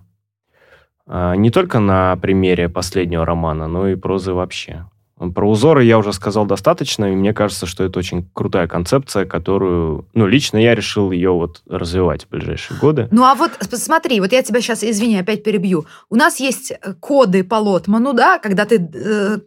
А, 1.05 1.35
не 1.35 1.49
только 1.49 1.79
на 1.79 2.15
примере 2.17 2.69
последнего 2.69 3.25
романа, 3.25 3.67
но 3.67 3.87
и 3.87 3.95
прозы 3.95 4.33
вообще. 4.33 4.85
Про 5.31 5.49
узоры 5.49 5.83
я 5.83 5.99
уже 5.99 6.11
сказал 6.11 6.45
достаточно, 6.45 7.11
и 7.11 7.15
мне 7.15 7.33
кажется, 7.33 7.65
что 7.65 7.83
это 7.83 7.99
очень 7.99 8.27
крутая 8.33 8.67
концепция, 8.67 9.25
которую, 9.25 10.07
ну, 10.13 10.25
лично 10.25 10.57
я 10.57 10.75
решил 10.75 11.11
ее 11.11 11.31
вот 11.31 11.61
развивать 11.69 12.25
в 12.25 12.29
ближайшие 12.29 12.79
годы. 12.79 13.07
Ну, 13.11 13.23
а 13.23 13.35
вот 13.35 13.51
смотри, 13.71 14.19
вот 14.19 14.33
я 14.33 14.41
тебя 14.41 14.59
сейчас, 14.59 14.83
извини, 14.83 15.17
опять 15.17 15.43
перебью. 15.43 15.85
У 16.09 16.15
нас 16.15 16.39
есть 16.39 16.71
э, 16.71 16.93
коды 16.99 17.43
по 17.43 17.55
Лотману, 17.55 18.13
да, 18.13 18.39
когда 18.39 18.65
ты 18.65 18.77
э, 18.93 19.37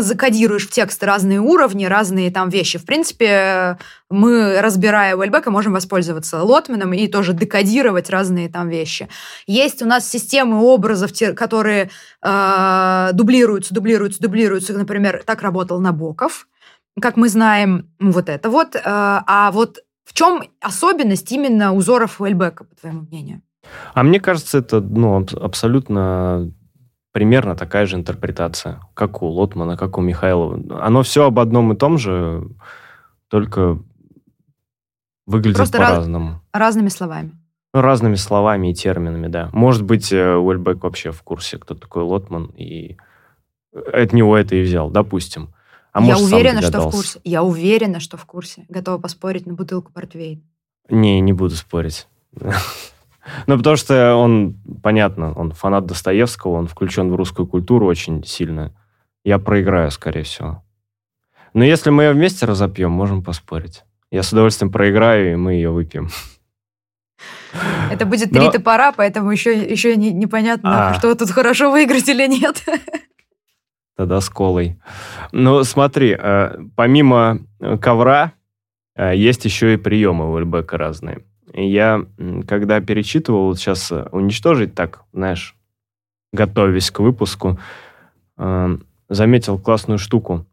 закодируешь 0.00 0.66
в 0.66 0.70
текст 0.70 1.04
разные 1.04 1.40
уровни, 1.40 1.84
разные 1.84 2.30
там 2.30 2.48
вещи. 2.48 2.78
В 2.78 2.86
принципе, 2.86 3.78
мы, 4.14 4.60
разбирая 4.60 5.16
Уэльбека, 5.16 5.50
можем 5.50 5.72
воспользоваться 5.72 6.42
Лотманом 6.42 6.94
и 6.94 7.06
тоже 7.08 7.32
декодировать 7.32 8.10
разные 8.10 8.48
там 8.48 8.68
вещи. 8.68 9.08
Есть 9.46 9.82
у 9.82 9.86
нас 9.86 10.08
системы 10.08 10.62
образов, 10.62 11.10
которые 11.36 11.90
э, 12.22 13.10
дублируются, 13.12 13.74
дублируются, 13.74 14.22
дублируются. 14.22 14.72
Например, 14.72 15.22
так 15.24 15.42
работал 15.42 15.80
Набоков, 15.80 16.46
как 17.00 17.16
мы 17.16 17.28
знаем, 17.28 17.90
вот 17.98 18.28
это 18.28 18.50
вот. 18.50 18.76
Э, 18.76 18.80
а 18.84 19.50
вот 19.52 19.78
в 20.04 20.12
чем 20.14 20.42
особенность 20.60 21.30
именно 21.32 21.72
узоров 21.72 22.20
Уэльбека, 22.20 22.64
по 22.64 22.76
твоему 22.76 23.02
мнению? 23.02 23.42
А 23.94 24.02
мне 24.02 24.20
кажется, 24.20 24.58
это 24.58 24.80
ну, 24.80 25.26
абсолютно 25.40 26.52
примерно 27.12 27.54
такая 27.54 27.86
же 27.86 27.96
интерпретация, 27.96 28.80
как 28.92 29.22
у 29.22 29.26
Лотмана, 29.26 29.76
как 29.76 29.98
у 29.98 30.00
Михайлова. 30.00 30.82
Оно 30.84 31.02
все 31.02 31.26
об 31.26 31.38
одном 31.38 31.72
и 31.72 31.76
том 31.76 31.96
же, 31.96 32.48
только 33.28 33.78
выглядит 35.26 35.56
Просто 35.56 35.78
по-разному. 35.78 36.40
Раз, 36.52 36.60
разными 36.60 36.88
словами. 36.88 37.32
Ну, 37.72 37.80
разными 37.80 38.14
словами 38.14 38.70
и 38.70 38.74
терминами, 38.74 39.26
да. 39.26 39.50
Может 39.52 39.82
быть, 39.82 40.12
э, 40.12 40.36
Уэльбек 40.36 40.82
вообще 40.82 41.10
в 41.10 41.22
курсе, 41.22 41.58
кто 41.58 41.74
такой 41.74 42.04
Лотман, 42.04 42.46
и 42.56 42.96
от 43.92 44.12
него 44.12 44.36
это 44.36 44.54
и 44.54 44.62
взял, 44.62 44.90
допустим. 44.90 45.52
А 45.92 46.00
я 46.00 46.14
может, 46.14 46.32
уверена, 46.32 46.62
что 46.62 46.88
в 46.88 46.90
курсе. 46.90 47.20
Я 47.24 47.42
уверена, 47.42 48.00
что 48.00 48.16
в 48.16 48.24
курсе. 48.26 48.64
Готова 48.68 48.98
поспорить 48.98 49.46
на 49.46 49.54
бутылку 49.54 49.92
портвейн. 49.92 50.42
Не, 50.88 51.20
не 51.20 51.32
буду 51.32 51.54
спорить. 51.54 52.06
Ну, 53.46 53.56
потому 53.56 53.76
что 53.76 54.16
он, 54.16 54.58
понятно, 54.82 55.32
он 55.32 55.52
фанат 55.52 55.86
Достоевского, 55.86 56.56
он 56.56 56.66
включен 56.66 57.10
в 57.10 57.14
русскую 57.14 57.46
культуру 57.46 57.86
очень 57.86 58.22
сильно. 58.22 58.76
Я 59.24 59.38
проиграю, 59.38 59.90
скорее 59.90 60.24
всего. 60.24 60.62
Но 61.54 61.64
если 61.64 61.88
мы 61.88 62.02
ее 62.02 62.12
вместе 62.12 62.44
разопьем, 62.44 62.90
можем 62.90 63.24
поспорить. 63.24 63.82
Я 64.14 64.22
с 64.22 64.32
удовольствием 64.32 64.70
проиграю, 64.70 65.32
и 65.32 65.34
мы 65.34 65.54
ее 65.54 65.70
выпьем. 65.70 66.08
Это 67.90 68.06
будет 68.06 68.30
три 68.30 68.48
топора, 68.48 68.92
поэтому 68.92 69.32
еще, 69.32 69.60
еще 69.60 69.96
не, 69.96 70.12
непонятно, 70.12 70.90
а. 70.90 70.94
что 70.94 71.16
тут 71.16 71.30
хорошо 71.30 71.72
выиграть 71.72 72.08
или 72.08 72.28
нет. 72.28 72.64
Тогда 73.96 74.20
с 74.20 74.30
колой. 74.30 74.78
Ну, 75.32 75.64
смотри, 75.64 76.16
э, 76.16 76.58
помимо 76.76 77.40
ковра, 77.80 78.34
э, 78.94 79.16
есть 79.16 79.44
еще 79.46 79.74
и 79.74 79.78
приемы 79.78 80.32
у 80.32 80.38
Эльбека 80.38 80.78
разные. 80.78 81.24
Я, 81.52 82.06
когда 82.46 82.80
перечитывал, 82.80 83.56
сейчас 83.56 83.90
э, 83.90 84.06
уничтожить 84.12 84.76
так, 84.76 85.02
знаешь, 85.12 85.56
готовясь 86.32 86.92
к 86.92 87.00
выпуску, 87.00 87.58
заметил 89.08 89.58
классную 89.58 89.98
штуку 89.98 90.46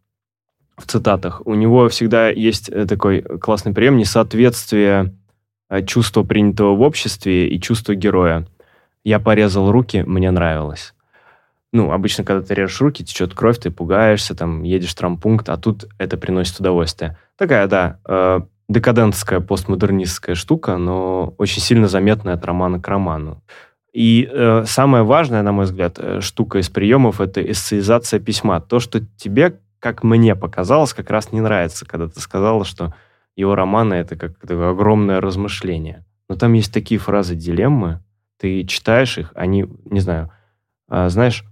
в 0.81 0.85
цитатах. 0.85 1.41
У 1.45 1.53
него 1.53 1.87
всегда 1.89 2.29
есть 2.29 2.69
такой 2.87 3.21
классный 3.21 3.73
прием 3.73 3.97
несоответствие 3.97 5.13
чувства 5.85 6.23
принятого 6.23 6.75
в 6.75 6.81
обществе 6.81 7.47
и 7.47 7.61
чувства 7.61 7.95
героя. 7.95 8.45
Я 9.03 9.19
порезал 9.19 9.71
руки, 9.71 10.03
мне 10.05 10.29
нравилось 10.31 10.93
ну, 11.73 11.91
обычно, 11.91 12.23
когда 12.23 12.45
ты 12.45 12.53
режешь 12.53 12.81
руки, 12.81 13.03
течет 13.03 13.33
кровь, 13.33 13.57
ты 13.57 13.71
пугаешься, 13.71 14.35
там, 14.35 14.63
едешь 14.63 14.91
в 14.91 14.95
травмпункт, 14.95 15.47
а 15.49 15.57
тут 15.57 15.87
это 15.97 16.17
приносит 16.17 16.59
удовольствие. 16.59 17.17
Такая, 17.37 17.67
да, 17.67 17.99
э, 18.05 18.41
декадентская, 18.67 19.39
постмодернистская 19.39 20.35
штука, 20.35 20.77
но 20.77 21.33
очень 21.37 21.61
сильно 21.61 21.87
заметная 21.87 22.33
от 22.33 22.45
романа 22.45 22.79
к 22.79 22.87
роману. 22.87 23.41
И 23.93 24.29
э, 24.29 24.63
самая 24.67 25.03
важная, 25.03 25.43
на 25.43 25.51
мой 25.53 25.65
взгляд, 25.65 25.97
э, 25.97 26.19
штука 26.21 26.59
из 26.59 26.69
приемов– 26.69 27.21
это 27.21 27.41
эссеизация 27.41 28.19
письма. 28.19 28.59
То, 28.59 28.79
что 28.79 28.99
тебе, 29.17 29.59
как 29.81 30.03
мне 30.03 30.35
показалось, 30.35 30.93
как 30.93 31.09
раз 31.09 31.33
не 31.33 31.41
нравится, 31.41 31.85
когда 31.85 32.07
ты 32.07 32.21
сказала, 32.21 32.63
что 32.63 32.93
его 33.35 33.55
романы– 33.55 33.93
это 33.95 34.15
как 34.15 34.33
огромное 34.49 35.19
размышление. 35.19 36.05
Но 36.29 36.35
там 36.35 36.53
есть 36.53 36.73
такие 36.73 36.99
фразы 36.99 37.35
дилеммы, 37.35 38.01
ты 38.39 38.63
читаешь 38.63 39.17
их, 39.17 39.33
они, 39.35 39.65
не 39.85 39.99
знаю, 39.99 40.31
э, 40.89 41.09
знаешь, 41.09 41.43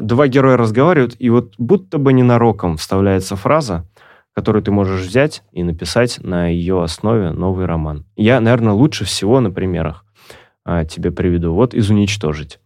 два 0.00 0.28
героя 0.28 0.56
разговаривают, 0.56 1.14
и 1.18 1.30
вот 1.30 1.54
будто 1.58 1.98
бы 1.98 2.12
ненароком 2.12 2.76
вставляется 2.76 3.36
фраза, 3.36 3.86
которую 4.34 4.62
ты 4.62 4.70
можешь 4.70 5.06
взять 5.06 5.42
и 5.52 5.62
написать 5.62 6.18
на 6.22 6.48
ее 6.48 6.82
основе 6.82 7.30
новый 7.30 7.66
роман. 7.66 8.06
Я, 8.16 8.40
наверное, 8.40 8.72
лучше 8.72 9.04
всего 9.04 9.40
на 9.40 9.50
примерах 9.50 10.04
а, 10.64 10.84
тебе 10.84 11.10
приведу. 11.10 11.54
Вот 11.54 11.74
из 11.74 11.90
«Уничтожить». 11.90 12.58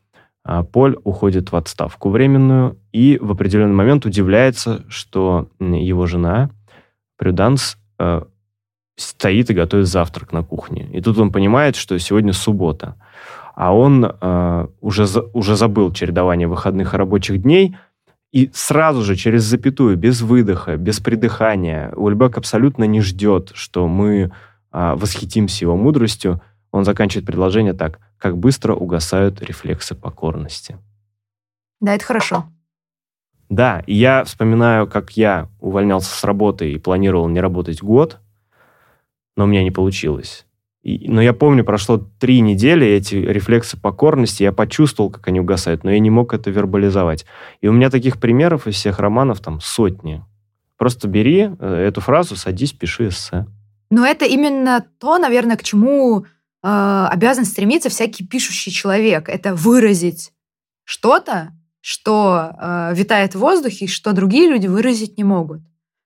А, 0.49 0.63
Поль 0.63 0.97
уходит 1.03 1.51
в 1.51 1.57
отставку 1.57 2.09
временную 2.09 2.79
и 2.93 3.19
в 3.21 3.33
определенный 3.33 3.75
момент 3.75 4.07
удивляется, 4.07 4.85
что 4.89 5.49
его 5.59 6.07
жена 6.07 6.51
Прюданс 7.19 7.77
а, 7.99 8.29
стоит 8.97 9.51
и 9.51 9.55
готовит 9.55 9.89
завтрак 9.89 10.33
на 10.33 10.45
кухне. 10.45 10.89
И 10.93 11.01
тут 11.01 11.19
он 11.19 11.33
понимает, 11.33 11.75
что 11.75 11.99
сегодня 11.99 12.33
суббота 12.33 12.95
а 13.57 13.75
он 13.75 14.05
э, 14.05 14.67
уже, 14.83 15.07
за, 15.07 15.23
уже 15.33 15.57
забыл 15.57 15.91
чередование 15.91 16.47
выходных 16.47 16.93
и 16.93 16.97
рабочих 16.97 17.41
дней, 17.41 17.75
и 18.31 18.51
сразу 18.53 19.03
же 19.03 19.17
через 19.17 19.45
запятую, 19.45 19.97
без 19.97 20.21
выдоха, 20.21 20.77
без 20.77 21.01
придыхания, 21.01 21.91
Ульбек 21.97 22.37
абсолютно 22.37 22.85
не 22.85 23.01
ждет, 23.01 23.53
что 23.55 23.89
мы 23.89 24.31
э, 24.73 24.95
восхитимся 24.95 25.65
его 25.65 25.75
мудростью. 25.75 26.43
Он 26.71 26.85
заканчивает 26.85 27.25
предложение 27.25 27.73
так, 27.73 27.99
как 28.19 28.37
быстро 28.39 28.75
угасают 28.75 29.43
рефлексы 29.43 29.95
покорности. 29.95 30.79
Да, 31.81 31.95
это 31.95 32.05
хорошо. 32.05 32.47
Да, 33.49 33.83
и 33.87 33.95
я 33.95 34.25
вспоминаю, 34.25 34.89
как 34.89 35.13
я 35.13 35.49
увольнялся 35.61 36.15
с 36.15 36.25
работы 36.25 36.73
и 36.73 36.79
планировал 36.79 37.29
не 37.29 37.41
работать 37.41 37.83
год, 37.83 38.19
но 39.37 39.45
у 39.45 39.47
меня 39.47 39.63
не 39.63 39.71
получилось. 39.71 40.47
И, 40.83 41.09
но 41.09 41.21
я 41.21 41.33
помню, 41.33 41.65
прошло 41.65 41.99
три 42.21 42.41
недели, 42.41 42.87
эти 42.87 43.17
рефлексы 43.17 43.77
покорности, 43.77 44.45
я 44.45 44.53
почувствовал, 44.53 45.11
как 45.11 45.27
они 45.29 45.41
угасают, 45.41 45.85
но 45.85 45.91
я 45.91 45.99
не 45.99 46.11
мог 46.11 46.33
это 46.33 46.51
вербализовать. 46.51 47.27
И 47.61 47.69
у 47.69 47.73
меня 47.73 47.91
таких 47.91 48.19
примеров 48.19 48.67
из 48.67 48.75
всех 48.75 48.99
романов 48.99 49.41
там 49.41 49.61
сотни. 49.61 50.25
Просто 50.77 51.09
бери 51.09 51.51
э, 51.59 51.87
эту 51.89 52.01
фразу, 52.01 52.37
садись, 52.37 52.73
пиши 52.73 53.09
эссе. 53.09 53.47
Но 53.91 54.07
это 54.07 54.27
именно 54.27 54.85
то, 55.01 55.19
наверное, 55.19 55.57
к 55.57 55.63
чему 55.63 56.27
э, 56.63 57.07
обязан 57.11 57.45
стремиться 57.45 57.89
всякий 57.89 58.27
пишущий 58.27 58.73
человек. 58.73 59.29
Это 59.29 59.55
выразить 59.55 60.33
что-то, 60.85 61.53
что 61.81 62.53
э, 62.59 62.95
витает 62.95 63.35
в 63.35 63.39
воздухе, 63.39 63.87
что 63.87 64.13
другие 64.13 64.49
люди 64.49 64.67
выразить 64.67 65.19
не 65.19 65.25
могут. 65.25 65.61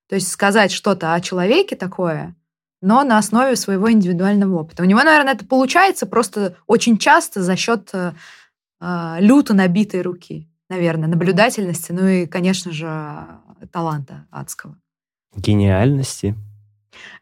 То 0.09 0.17
есть 0.17 0.29
сказать 0.29 0.73
что-то 0.73 1.15
о 1.15 1.21
человеке 1.21 1.77
такое, 1.77 2.37
но 2.83 3.05
на 3.05 3.19
основе 3.19 3.57
своего 3.57 3.91
индивидуального 3.91 4.61
опыта. 4.61 4.83
У 4.83 4.87
него, 4.87 5.03
наверное, 5.03 5.35
это 5.35 5.47
получается 5.47 6.07
просто 6.07 6.57
очень 6.67 6.99
часто 6.99 7.43
за 7.43 7.57
счет 7.57 7.91
э, 7.93 8.13
люто 9.21 9.55
набитой 9.55 10.03
руки, 10.03 10.51
наверное, 10.69 11.09
наблюдательности, 11.09 11.93
ну 11.93 12.07
и, 12.07 12.27
конечно 12.27 12.73
же, 12.73 13.27
таланта 13.73 14.27
адского. 14.31 14.77
Гениальности. 15.37 16.35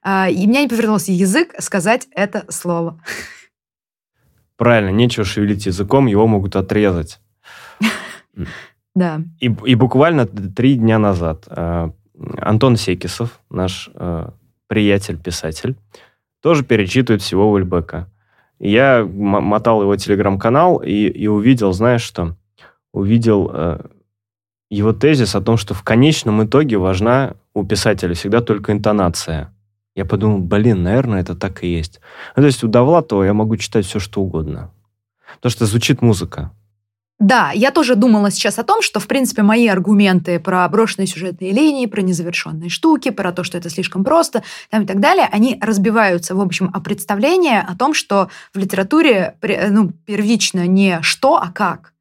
А, 0.02 0.28
и 0.28 0.46
меня 0.46 0.62
не 0.62 0.68
повернулся 0.68 1.12
язык 1.12 1.54
сказать 1.58 2.08
это 2.12 2.44
слово. 2.48 3.00
Правильно, 4.56 4.90
нечего 4.90 5.24
шевелить 5.24 5.66
языком, 5.66 6.06
его 6.06 6.26
могут 6.26 6.56
отрезать. 6.56 7.20
Да. 8.94 9.20
И, 9.38 9.46
и 9.46 9.76
буквально 9.76 10.26
три 10.26 10.74
дня 10.74 10.98
назад 10.98 11.44
э, 11.48 11.90
Антон 12.38 12.76
Секисов, 12.76 13.38
наш 13.48 13.90
э, 13.94 14.30
приятель-писатель, 14.66 15.76
тоже 16.42 16.64
перечитывает 16.64 17.22
всего 17.22 17.52
Уэльбека. 17.52 18.10
я 18.58 19.04
мотал 19.04 19.82
его 19.82 19.94
телеграм-канал 19.94 20.78
и, 20.78 21.06
и 21.06 21.28
увидел, 21.28 21.72
знаешь 21.72 22.02
что? 22.02 22.36
Увидел 22.92 23.50
э, 23.52 23.86
его 24.70 24.92
тезис 24.92 25.36
о 25.36 25.42
том, 25.42 25.56
что 25.56 25.74
в 25.74 25.82
конечном 25.84 26.44
итоге 26.44 26.76
важна 26.76 27.34
у 27.54 27.64
писателя 27.64 28.14
всегда 28.14 28.40
только 28.40 28.72
интонация. 28.72 29.54
Я 29.98 30.04
подумал, 30.04 30.38
блин, 30.38 30.84
наверное, 30.84 31.22
это 31.22 31.34
так 31.34 31.64
и 31.64 31.66
есть. 31.66 31.98
Ну, 32.36 32.42
то 32.42 32.46
есть 32.46 32.62
у 32.62 32.68
Довлатова 32.68 33.24
я 33.24 33.34
могу 33.34 33.56
читать 33.56 33.84
все, 33.84 33.98
что 33.98 34.20
угодно. 34.20 34.70
Потому 35.34 35.50
что 35.50 35.66
звучит 35.66 36.02
музыка. 36.02 36.52
Да, 37.18 37.50
я 37.52 37.72
тоже 37.72 37.96
думала 37.96 38.30
сейчас 38.30 38.60
о 38.60 38.62
том, 38.62 38.80
что, 38.80 39.00
в 39.00 39.08
принципе, 39.08 39.42
мои 39.42 39.66
аргументы 39.66 40.38
про 40.38 40.68
брошенные 40.68 41.08
сюжетные 41.08 41.50
линии, 41.50 41.86
про 41.86 42.00
незавершенные 42.00 42.70
штуки, 42.70 43.10
про 43.10 43.32
то, 43.32 43.42
что 43.42 43.58
это 43.58 43.70
слишком 43.70 44.04
просто 44.04 44.44
там, 44.70 44.84
и 44.84 44.86
так 44.86 45.00
далее, 45.00 45.28
они 45.32 45.58
разбиваются, 45.60 46.36
в 46.36 46.40
общем, 46.40 46.70
о 46.72 46.78
представление 46.78 47.66
о 47.68 47.76
том, 47.76 47.92
что 47.92 48.28
в 48.54 48.58
литературе 48.58 49.36
ну, 49.42 49.90
первично 50.06 50.68
не 50.68 51.02
что, 51.02 51.38
а 51.38 51.50
как. 51.50 51.92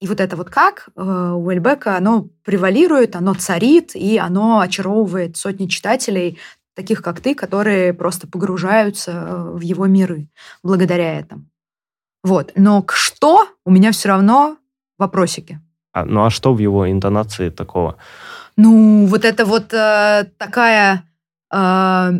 И 0.00 0.06
вот 0.06 0.20
это 0.20 0.36
вот 0.36 0.48
как 0.48 0.90
э, 0.94 1.00
у 1.00 1.50
Эльбека, 1.50 1.96
оно 1.96 2.28
превалирует, 2.44 3.16
оно 3.16 3.34
царит, 3.34 3.96
и 3.96 4.16
оно 4.18 4.60
очаровывает 4.60 5.36
сотни 5.36 5.66
читателей, 5.66 6.38
таких 6.74 7.02
как 7.02 7.20
ты, 7.20 7.34
которые 7.34 7.92
просто 7.92 8.26
погружаются 8.26 9.12
э, 9.12 9.50
в 9.52 9.60
его 9.60 9.86
миры 9.86 10.28
благодаря 10.62 11.18
этому. 11.18 11.44
Вот. 12.22 12.52
Но 12.56 12.82
к 12.82 12.92
что 12.92 13.46
у 13.64 13.70
меня 13.70 13.92
все 13.92 14.08
равно 14.08 14.56
вопросики. 14.98 15.60
А, 15.92 16.04
ну 16.04 16.24
а 16.24 16.30
что 16.30 16.54
в 16.54 16.58
его 16.58 16.90
интонации 16.90 17.50
такого? 17.50 17.96
Ну, 18.56 19.06
вот 19.06 19.24
это 19.24 19.44
вот 19.44 19.72
э, 19.72 20.30
такая 20.36 21.04
э, 21.52 22.12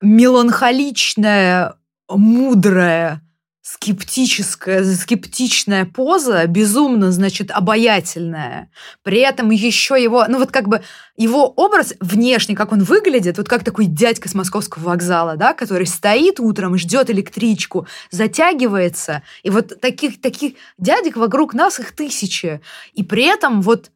меланхоличная, 0.00 1.74
мудрая, 2.08 3.22
скептическая, 3.70 4.82
скептичная 4.82 5.84
поза, 5.84 6.46
безумно, 6.46 7.12
значит, 7.12 7.50
обаятельная. 7.50 8.70
При 9.02 9.18
этом 9.18 9.50
еще 9.50 10.02
его, 10.02 10.24
ну 10.26 10.38
вот 10.38 10.50
как 10.50 10.68
бы 10.68 10.82
его 11.18 11.46
образ 11.48 11.92
внешне, 12.00 12.56
как 12.56 12.72
он 12.72 12.82
выглядит, 12.82 13.36
вот 13.36 13.46
как 13.46 13.64
такой 13.64 13.84
дядька 13.84 14.30
с 14.30 14.34
московского 14.34 14.84
вокзала, 14.84 15.36
да, 15.36 15.52
который 15.52 15.86
стоит 15.86 16.40
утром 16.40 16.76
и 16.76 16.78
ждет 16.78 17.10
электричку, 17.10 17.86
затягивается, 18.10 19.22
и 19.42 19.50
вот 19.50 19.78
таких, 19.80 20.18
таких 20.22 20.54
дядек 20.78 21.16
вокруг 21.16 21.52
нас 21.52 21.78
их 21.78 21.92
тысячи. 21.92 22.62
И 22.94 23.04
при 23.04 23.24
этом 23.24 23.60
вот 23.60 23.90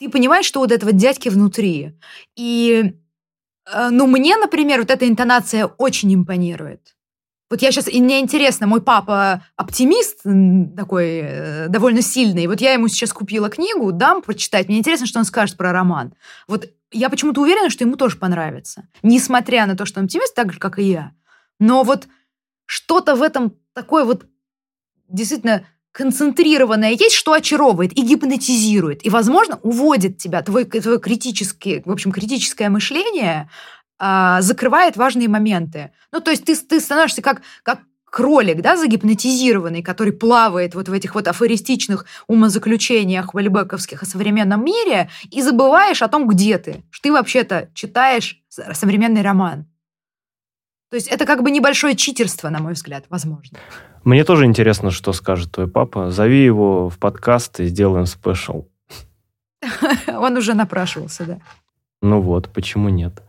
ты 0.00 0.08
понимаешь, 0.08 0.46
что 0.46 0.58
вот 0.58 0.72
этого 0.72 0.90
дядьки 0.90 1.28
внутри. 1.28 1.94
И, 2.34 2.94
э, 3.72 3.88
ну, 3.90 4.08
мне, 4.08 4.36
например, 4.36 4.80
вот 4.80 4.90
эта 4.90 5.06
интонация 5.06 5.66
очень 5.66 6.12
импонирует. 6.12 6.96
Вот 7.50 7.62
я 7.62 7.72
сейчас, 7.72 7.88
и 7.88 8.00
мне 8.00 8.20
интересно, 8.20 8.68
мой 8.68 8.80
папа 8.80 9.44
оптимист 9.56 10.20
такой 10.76 11.20
э, 11.22 11.68
довольно 11.68 12.00
сильный. 12.00 12.46
Вот 12.46 12.60
я 12.60 12.72
ему 12.72 12.86
сейчас 12.86 13.12
купила 13.12 13.50
книгу, 13.50 13.90
дам 13.90 14.22
прочитать. 14.22 14.68
Мне 14.68 14.78
интересно, 14.78 15.06
что 15.06 15.18
он 15.18 15.24
скажет 15.24 15.56
про 15.56 15.72
роман. 15.72 16.14
Вот 16.46 16.68
я 16.92 17.10
почему-то 17.10 17.40
уверена, 17.40 17.68
что 17.68 17.82
ему 17.82 17.96
тоже 17.96 18.16
понравится. 18.16 18.88
Несмотря 19.02 19.66
на 19.66 19.76
то, 19.76 19.84
что 19.84 19.98
он 19.98 20.06
оптимист, 20.06 20.34
так 20.34 20.52
же, 20.52 20.60
как 20.60 20.78
и 20.78 20.84
я. 20.84 21.12
Но 21.58 21.82
вот 21.82 22.06
что-то 22.66 23.16
в 23.16 23.22
этом 23.22 23.56
такое 23.74 24.04
вот 24.04 24.26
действительно 25.08 25.64
концентрированное 25.90 26.92
есть, 26.92 27.16
что 27.16 27.32
очаровывает 27.32 27.98
и 27.98 28.02
гипнотизирует. 28.02 29.04
И, 29.04 29.10
возможно, 29.10 29.58
уводит 29.64 30.18
тебя, 30.18 30.40
твой, 30.42 30.64
твое 30.64 31.00
критическое, 31.00 31.82
в 31.84 31.90
общем, 31.90 32.12
критическое 32.12 32.68
мышление 32.68 33.50
а, 34.00 34.40
закрывает 34.40 34.96
важные 34.96 35.28
моменты. 35.28 35.92
Ну, 36.10 36.20
то 36.20 36.30
есть 36.30 36.44
ты, 36.46 36.56
ты 36.56 36.80
становишься 36.80 37.20
как, 37.20 37.42
как 37.62 37.80
кролик, 38.06 38.62
да, 38.62 38.76
загипнотизированный, 38.76 39.82
который 39.82 40.12
плавает 40.12 40.74
вот 40.74 40.88
в 40.88 40.92
этих 40.92 41.14
вот 41.14 41.28
афористичных 41.28 42.06
умозаключениях 42.26 43.34
вальбековских 43.34 44.02
о 44.02 44.06
современном 44.06 44.64
мире, 44.64 45.10
и 45.30 45.42
забываешь 45.42 46.02
о 46.02 46.08
том, 46.08 46.26
где 46.26 46.58
ты. 46.58 46.82
Что 46.90 47.04
ты 47.04 47.12
вообще-то 47.12 47.68
читаешь 47.74 48.42
современный 48.48 49.22
роман. 49.22 49.66
То 50.88 50.96
есть 50.96 51.06
это 51.06 51.26
как 51.26 51.42
бы 51.42 51.50
небольшое 51.50 51.94
читерство, 51.94 52.48
на 52.48 52.58
мой 52.58 52.72
взгляд, 52.72 53.04
возможно. 53.10 53.58
Мне 54.02 54.24
тоже 54.24 54.46
интересно, 54.46 54.90
что 54.90 55.12
скажет 55.12 55.52
твой 55.52 55.68
папа. 55.68 56.10
Зови 56.10 56.42
его 56.42 56.88
в 56.88 56.98
подкаст 56.98 57.60
и 57.60 57.66
сделаем 57.66 58.06
спешл. 58.06 58.66
Он 60.08 60.36
уже 60.38 60.54
напрашивался, 60.54 61.26
да. 61.26 61.38
Ну 62.02 62.22
вот, 62.22 62.48
почему 62.48 62.88
нет? 62.88 63.22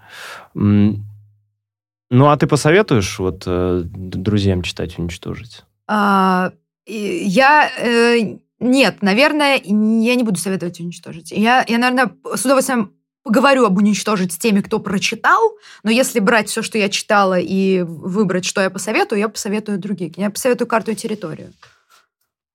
Ну, 0.54 2.28
а 2.28 2.36
ты 2.36 2.46
посоветуешь 2.46 3.20
вот 3.20 3.44
э, 3.46 3.84
друзьям 3.86 4.64
читать 4.64 5.00
«Уничтожить»? 5.00 5.64
А, 5.88 6.52
я... 6.86 7.72
Э, 7.80 8.38
нет, 8.60 9.02
наверное, 9.02 9.56
я 9.56 10.16
не 10.16 10.24
буду 10.24 10.38
советовать 10.38 10.80
«Уничтожить». 10.82 11.32
Я, 11.32 11.64
я, 11.68 11.78
наверное, 11.78 12.12
с 12.36 12.44
удовольствием 12.44 12.94
поговорю 13.24 13.66
об 13.66 13.78
«Уничтожить» 13.78 14.34
с 14.34 14.38
теми, 14.38 14.60
кто 14.60 14.80
прочитал, 14.80 15.54
но 15.84 15.92
если 15.92 16.20
брать 16.20 16.50
все, 16.50 16.62
что 16.62 16.78
я 16.78 16.90
читала, 16.90 17.40
и 17.40 17.82
выбрать, 17.82 18.44
что 18.44 18.62
я 18.62 18.70
посоветую, 18.70 19.20
я 19.20 19.30
посоветую 19.30 19.80
другие. 19.80 20.12
Я 20.18 20.30
посоветую 20.30 20.68
«Карту 20.68 20.92
и 20.92 20.96
территорию». 20.96 21.54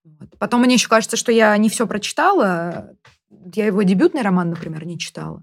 Вот. 0.04 0.28
Потом 0.38 0.60
мне 0.60 0.74
еще 0.74 0.88
кажется, 0.88 1.16
что 1.16 1.32
я 1.32 1.56
не 1.56 1.68
все 1.68 1.86
прочитала. 1.86 2.90
Я 3.54 3.66
его 3.66 3.82
дебютный 3.82 4.22
роман, 4.22 4.50
например, 4.50 4.86
не 4.86 4.98
читала. 4.98 5.42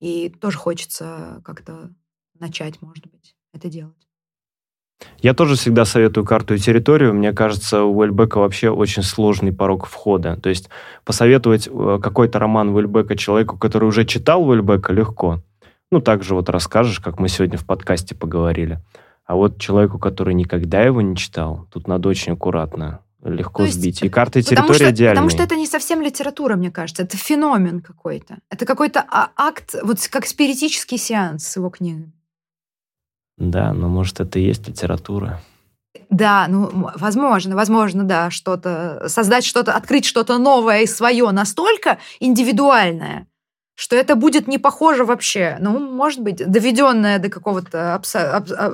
И 0.00 0.28
тоже 0.28 0.58
хочется 0.58 1.40
как-то 1.44 1.90
начать, 2.38 2.82
может 2.82 3.06
быть 3.06 3.34
это 3.52 3.68
делать. 3.68 4.06
Я 5.18 5.34
тоже 5.34 5.56
всегда 5.56 5.84
советую 5.84 6.24
карту 6.24 6.54
и 6.54 6.58
территорию. 6.58 7.12
Мне 7.12 7.32
кажется, 7.32 7.82
у 7.84 7.96
Уэльбека 7.96 8.38
вообще 8.38 8.70
очень 8.70 9.02
сложный 9.02 9.52
порог 9.52 9.86
входа. 9.86 10.36
То 10.36 10.48
есть 10.48 10.70
посоветовать 11.04 11.68
э, 11.70 11.98
какой-то 12.02 12.38
роман 12.38 12.70
Уэльбека 12.70 13.16
человеку, 13.16 13.58
который 13.58 13.88
уже 13.88 14.04
читал 14.04 14.46
Уэльбека, 14.48 14.92
легко. 14.92 15.42
Ну, 15.90 16.00
также 16.00 16.34
вот 16.34 16.48
расскажешь, 16.48 17.00
как 17.00 17.20
мы 17.20 17.28
сегодня 17.28 17.58
в 17.58 17.66
подкасте 17.66 18.14
поговорили. 18.14 18.80
А 19.24 19.34
вот 19.34 19.60
человеку, 19.60 19.98
который 19.98 20.34
никогда 20.34 20.82
его 20.82 21.02
не 21.02 21.16
читал, 21.16 21.66
тут 21.72 21.88
надо 21.88 22.08
очень 22.08 22.32
аккуратно, 22.32 23.00
легко 23.28 23.64
есть, 23.64 23.80
сбить. 23.80 24.02
И 24.02 24.08
карта 24.08 24.38
и 24.38 24.42
территория 24.42 24.90
идеальные. 24.90 25.22
Потому 25.22 25.30
что 25.30 25.42
это 25.42 25.56
не 25.56 25.66
совсем 25.66 26.00
литература, 26.00 26.56
мне 26.56 26.70
кажется. 26.70 27.02
Это 27.02 27.16
феномен 27.16 27.80
какой-то. 27.80 28.38
Это 28.50 28.64
какой-то 28.66 29.04
а, 29.08 29.30
акт, 29.36 29.74
вот 29.82 30.06
как 30.08 30.26
спиритический 30.26 30.98
сеанс 30.98 31.46
с 31.46 31.56
его 31.56 31.70
книгами. 31.70 32.12
Да, 33.36 33.72
но 33.72 33.88
может 33.88 34.20
это 34.20 34.38
и 34.38 34.42
есть 34.42 34.66
литература. 34.66 35.40
Да, 36.10 36.46
ну, 36.48 36.90
возможно, 36.94 37.56
возможно, 37.56 38.04
да, 38.04 38.30
что-то, 38.30 39.04
создать 39.08 39.44
что-то, 39.44 39.72
открыть 39.72 40.04
что-то 40.04 40.38
новое 40.38 40.82
и 40.82 40.86
свое 40.86 41.30
настолько 41.30 41.98
индивидуальное, 42.20 43.26
что 43.74 43.96
это 43.96 44.14
будет 44.14 44.46
не 44.46 44.58
похоже 44.58 45.04
вообще, 45.04 45.56
ну, 45.60 45.78
может 45.78 46.20
быть, 46.20 46.36
доведенное 46.36 47.18
до 47.18 47.28
какого-то 47.28 48.00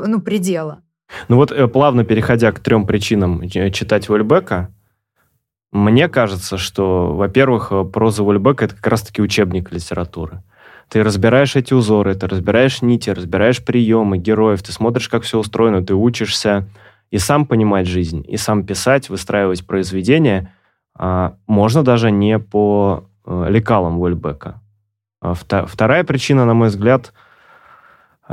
ну, 0.07 0.21
предела. 0.21 0.83
Ну 1.29 1.37
вот, 1.37 1.53
э, 1.53 1.69
плавно 1.69 2.05
переходя 2.05 2.53
к 2.53 2.61
трем 2.61 2.87
причинам 2.87 3.49
читать 3.49 4.09
Вольбека, 4.09 4.71
мне 5.73 6.09
кажется, 6.09 6.59
что, 6.59 7.15
во-первых, 7.15 7.69
э, 7.71 7.85
проза 7.85 8.23
Вольбека– 8.23 8.65
это 8.67 8.77
как 8.77 8.87
раз-таки 8.87 9.23
учебник 9.23 9.73
литературы. 9.73 10.43
Ты 10.89 11.03
разбираешь 11.03 11.57
эти 11.57 11.73
узоры, 11.73 12.15
ты 12.15 12.27
разбираешь 12.27 12.83
нити, 12.83 13.09
разбираешь 13.09 13.65
приемы 13.65 14.19
героев, 14.19 14.63
ты 14.63 14.73
смотришь, 14.73 15.09
как 15.09 15.23
все 15.23 15.39
устроено, 15.39 15.83
ты 15.83 15.95
учишься 15.95 16.69
и 17.11 17.17
сам 17.17 17.47
понимать 17.47 17.87
жизнь, 17.87 18.23
и 18.29 18.37
сам 18.37 18.65
писать, 18.65 19.09
выстраивать 19.09 19.67
произведения. 19.67 20.53
А, 20.95 21.37
можно 21.47 21.83
даже 21.83 22.11
не 22.11 22.39
по 22.39 23.09
лекалам 23.27 23.99
Уэльбека. 23.99 24.61
А, 25.23 25.35
вторая 25.35 26.05
причина, 26.05 26.45
на 26.45 26.53
мой 26.53 26.69
взгляд, 26.69 27.15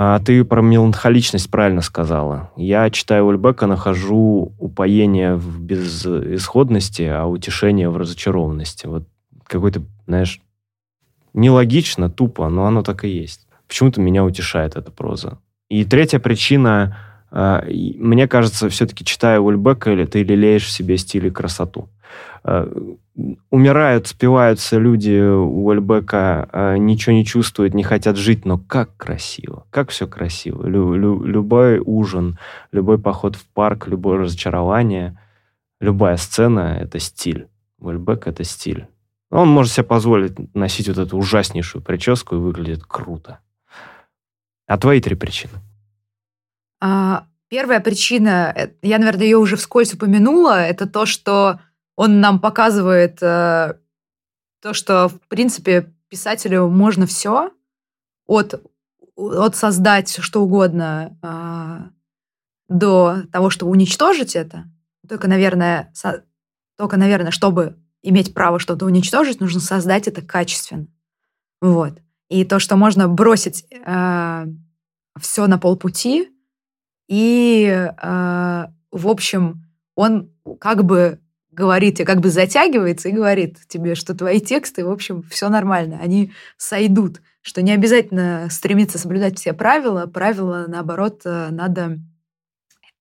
а, 0.02 0.20
ты 0.20 0.46
про 0.46 0.62
меланхоличность 0.62 1.52
правильно 1.52 1.82
сказала. 1.82 2.52
Я, 2.56 2.90
читая 2.90 3.22
Уэльбека, 3.22 3.68
нахожу 3.68 4.54
упоение 4.58 5.36
в 5.36 5.60
безысходности, 5.62 7.02
а 7.02 7.26
утешение 7.26 7.90
в 7.90 7.98
разочарованности. 7.98 8.88
Вот 8.88 9.04
какой-то, 9.46 9.82
знаешь, 10.08 10.42
Нелогично, 11.34 12.10
тупо, 12.10 12.50
но 12.50 12.66
оно 12.66 12.82
так 12.82 13.06
и 13.06 13.10
есть. 13.10 13.48
Почему-то 13.68 14.02
меня 14.02 14.24
утешает 14.24 14.76
эта 14.76 14.92
проза. 14.92 15.38
И 15.70 15.86
третья 15.86 16.20
причина, 16.20 16.98
э, 17.32 17.62
мне 17.98 18.28
кажется, 18.28 18.70
все-таки 18.70 19.06
читая 19.06 19.40
Ульбека, 19.40 19.92
или 19.92 20.06
ты 20.06 20.24
лелеешь 20.24 20.66
в 20.66 20.72
себе 20.72 20.98
стиль 20.98 21.28
и 21.28 21.32
красоту. 21.32 21.90
Э, 22.44 22.72
умирают, 23.50 24.08
спиваются 24.08 24.78
люди 24.78 25.20
у 25.20 25.66
Ульбека, 25.66 26.50
э, 26.52 26.78
ничего 26.78 27.14
не 27.14 27.26
чувствуют, 27.26 27.74
не 27.74 27.84
хотят 27.84 28.16
жить, 28.16 28.46
но 28.46 28.58
как 28.58 28.96
красиво, 28.98 29.66
как 29.72 29.90
все 29.90 30.08
красиво. 30.08 30.66
Лю, 30.66 30.94
лю, 30.94 31.24
любой 31.24 31.80
ужин, 31.80 32.40
любой 32.72 32.98
поход 32.98 33.36
в 33.36 33.46
парк, 33.48 33.88
любое 33.88 34.20
разочарование, 34.20 35.20
любая 35.82 36.18
сцена— 36.18 36.78
это 36.82 37.00
стиль. 37.00 37.48
Ульбек— 37.80 38.28
это 38.28 38.44
стиль. 38.44 38.88
Он 39.32 39.50
может 39.50 39.74
себе 39.74 39.84
позволить 39.84 40.56
носить 40.56 40.88
вот 40.88 40.98
эту 40.98 41.18
ужаснейшую 41.18 41.84
прическу 41.84 42.36
и 42.36 42.40
выглядит 42.40 42.84
круто. 42.84 43.40
А 44.66 44.78
твои 44.78 45.02
три 45.02 45.16
причины? 45.16 45.54
А, 46.82 47.26
первая 47.50 47.80
причина, 47.80 48.54
э, 48.56 48.70
я, 48.82 48.98
наверное, 48.98 49.26
ее 49.26 49.38
уже 49.38 49.56
вскользь 49.56 49.94
упомянула, 49.94 50.62
это 50.62 50.88
то, 50.88 51.06
что 51.06 51.60
он 52.00 52.22
нам 52.22 52.40
показывает 52.40 53.22
э, 53.22 53.74
то, 54.62 54.74
что, 54.74 55.10
в 55.10 55.20
принципе, 55.28 55.94
писателю 56.08 56.70
можно 56.70 57.06
все, 57.06 57.52
от, 58.26 58.66
от 59.18 59.56
создать 59.58 60.10
что 60.22 60.42
угодно 60.42 61.18
э, 61.22 62.74
до 62.74 63.24
того, 63.34 63.50
чтобы 63.50 63.74
уничтожить 63.74 64.38
это. 64.38 64.64
Только, 65.10 65.28
наверное, 65.28 65.92
со, 65.94 66.24
только, 66.78 66.96
наверное, 66.96 67.32
чтобы 67.32 67.76
иметь 68.02 68.34
право 68.34 68.60
что-то 68.60 68.86
уничтожить, 68.86 69.42
нужно 69.42 69.60
создать 69.60 70.08
это 70.08 70.22
качественно. 70.22 70.88
Вот. 71.60 72.00
И 72.30 72.46
то, 72.46 72.60
что 72.60 72.78
можно 72.78 73.10
бросить 73.10 73.66
э, 73.72 74.46
все 75.20 75.48
на 75.48 75.60
полпути, 75.60 76.30
и, 77.10 77.66
э, 77.68 78.66
в 78.90 79.08
общем, 79.10 79.66
он 79.96 80.32
как 80.62 80.86
бы 80.86 81.20
говорит, 81.60 82.00
и 82.00 82.06
как 82.06 82.22
бы 82.22 82.30
затягивается 82.30 83.10
и 83.10 83.12
говорит 83.12 83.58
тебе, 83.68 83.94
что 83.94 84.16
твои 84.16 84.40
тексты, 84.40 84.86
в 84.86 84.90
общем, 84.90 85.22
все 85.24 85.50
нормально, 85.50 86.00
они 86.02 86.32
сойдут, 86.58 87.22
что 87.42 87.62
не 87.62 87.74
обязательно 87.74 88.48
стремиться 88.50 88.98
соблюдать 88.98 89.38
все 89.38 89.54
правила, 89.54 90.06
правила, 90.08 90.66
наоборот, 90.68 91.22
э, 91.26 91.50
надо, 91.52 92.00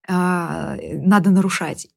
э, 0.09 0.13
надо 0.13 1.31
нарушать. 1.31 1.89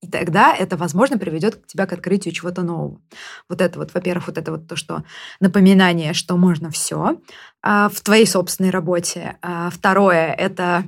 И 0.00 0.06
тогда 0.06 0.54
это, 0.54 0.76
возможно, 0.76 1.18
приведет 1.18 1.66
тебя 1.66 1.86
к 1.86 1.92
открытию 1.92 2.32
чего-то 2.32 2.62
нового. 2.62 3.00
Вот 3.48 3.60
это 3.60 3.80
вот, 3.80 3.92
во-первых, 3.94 4.28
вот 4.28 4.38
это 4.38 4.52
вот 4.52 4.68
то, 4.68 4.76
что 4.76 5.02
напоминание, 5.40 6.12
что 6.12 6.36
можно 6.36 6.70
все 6.70 7.20
а, 7.62 7.88
в 7.88 8.00
твоей 8.02 8.26
собственной 8.26 8.70
работе. 8.70 9.38
А, 9.42 9.70
второе 9.70 10.32
это, 10.32 10.84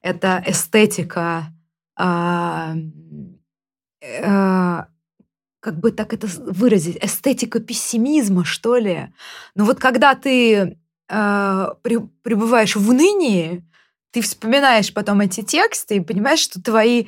это 0.00 0.42
эстетика, 0.46 1.52
а, 1.96 2.74
а, 4.22 4.88
как 5.60 5.78
бы 5.78 5.90
так 5.92 6.12
это 6.12 6.26
выразить, 6.26 6.98
эстетика 7.02 7.60
пессимизма, 7.60 8.44
что 8.44 8.76
ли. 8.76 9.12
Но 9.54 9.64
вот 9.64 9.78
когда 9.78 10.14
ты 10.14 10.78
а, 11.08 11.74
при, 11.82 11.98
пребываешь 12.22 12.76
в 12.76 12.88
унынии, 12.88 13.64
ты 14.12 14.20
вспоминаешь 14.20 14.94
потом 14.94 15.20
эти 15.20 15.42
тексты 15.42 15.96
и 15.96 16.00
понимаешь, 16.00 16.40
что 16.40 16.62
твои 16.62 17.06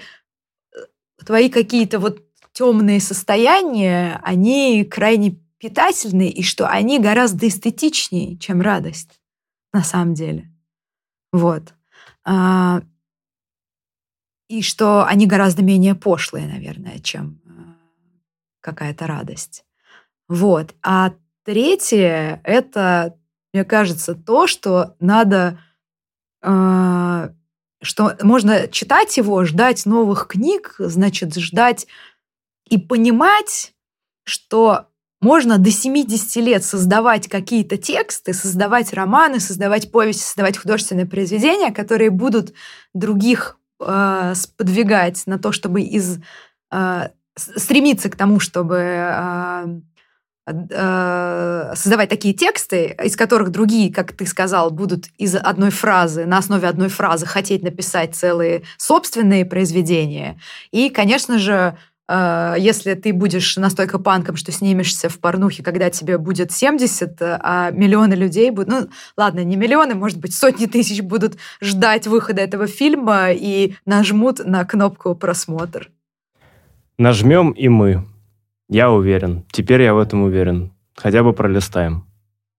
твои 1.25 1.49
какие-то 1.49 1.99
вот 1.99 2.23
темные 2.53 3.01
состояния, 3.01 4.21
они 4.23 4.85
крайне 4.85 5.39
питательны, 5.59 6.29
и 6.29 6.43
что 6.43 6.69
они 6.69 6.99
гораздо 6.99 7.49
эстетичнее, 7.49 8.37
чем 8.39 8.61
радость, 8.61 9.21
на 9.73 9.83
самом 9.83 10.15
деле. 10.15 10.51
Вот. 11.33 11.75
И 14.49 14.63
что 14.63 15.05
они 15.05 15.27
гораздо 15.27 15.63
менее 15.63 15.95
пошлые, 15.95 16.47
наверное, 16.47 16.99
чем 16.99 17.41
а, 17.47 17.75
какая-то 18.61 19.07
радость. 19.07 19.65
Вот. 20.29 20.75
А 20.83 21.13
третье— 21.45 22.41
это, 22.45 23.17
мне 23.53 23.65
кажется, 23.65 24.15
то, 24.15 24.47
что 24.47 24.97
надо 25.01 25.59
а, 26.41 27.31
что 27.83 28.17
можно 28.23 28.69
читать 28.69 29.17
его, 29.17 29.45
ждать 29.45 29.87
новых 29.87 30.27
книг, 30.27 30.75
значит, 30.79 31.37
ждать 31.37 31.87
и 32.69 32.79
понимать, 32.79 33.75
что 34.25 34.87
можно 35.21 35.59
до 35.59 35.71
70 35.71 36.37
лет 36.37 36.65
создавать 36.65 37.29
какие-то 37.29 37.77
тексты, 37.77 38.33
создавать 38.33 38.93
романы, 38.93 39.41
создавать 39.41 39.91
повести, 39.91 40.23
создавать 40.23 40.59
художественные 40.59 41.07
произведения, 41.07 41.73
которые 41.73 42.11
будут 42.11 42.53
других 42.95 43.59
э, 43.81 44.33
сподвигать 44.35 45.23
на 45.27 45.39
то, 45.39 45.53
чтобы 45.53 45.83
из 45.83 46.21
э, 46.73 47.09
стремиться 47.37 48.11
к 48.11 48.17
тому, 48.17 48.41
чтобы 48.41 48.77
э, 48.77 49.81
создавать 51.75 52.09
такие 52.09 52.33
тексты, 52.33 52.97
из 53.05 53.17
которых 53.17 53.51
другие, 53.51 53.93
как 53.93 54.13
ты 54.13 54.25
сказал, 54.27 54.71
будут 54.71 55.09
из 55.19 55.37
одной 55.37 55.71
фразы, 55.71 56.25
на 56.25 56.39
основе 56.39 56.69
одной 56.69 56.89
фразы 56.89 57.27
хотеть 57.27 57.63
написать 57.63 58.17
целые 58.17 58.63
собственные 58.79 59.45
произведения. 59.45 60.41
И, 60.71 60.89
конечно 60.89 61.39
же, 61.39 61.77
если 62.09 62.95
ты 62.95 63.13
будешь 63.13 63.57
настолько 63.57 63.99
панком, 63.99 64.37
что 64.37 64.51
снимешься 64.51 65.09
в 65.09 65.19
порнухе, 65.19 65.63
когда 65.63 65.91
тебе 65.91 66.17
будет 66.17 66.53
70, 66.53 67.17
а 67.21 67.71
миллионы 67.71 68.15
людей 68.15 68.51
будут... 68.51 68.69
Ну, 68.69 68.89
ладно, 69.17 69.45
не 69.45 69.57
миллионы, 69.57 69.95
может 69.95 70.19
быть, 70.19 70.35
сотни 70.35 70.67
тысяч 70.67 71.03
будут 71.03 71.37
ждать 71.61 72.07
выхода 72.07 72.41
этого 72.41 72.67
фильма 72.67 73.33
и 73.33 73.75
нажмут 73.85 74.41
на 74.45 74.65
кнопку 74.65 75.15
«Просмотр». 75.15 75.91
Нажмем 76.97 77.51
и 77.51 77.69
мы. 77.69 78.07
Я 78.69 78.91
уверен. 78.91 79.45
Теперь 79.53 79.83
я 79.83 79.95
в 79.95 79.99
этом 79.99 80.23
уверен. 80.23 80.73
Хотя 80.97 81.23
бы 81.23 81.33
пролистаем. 81.33 82.05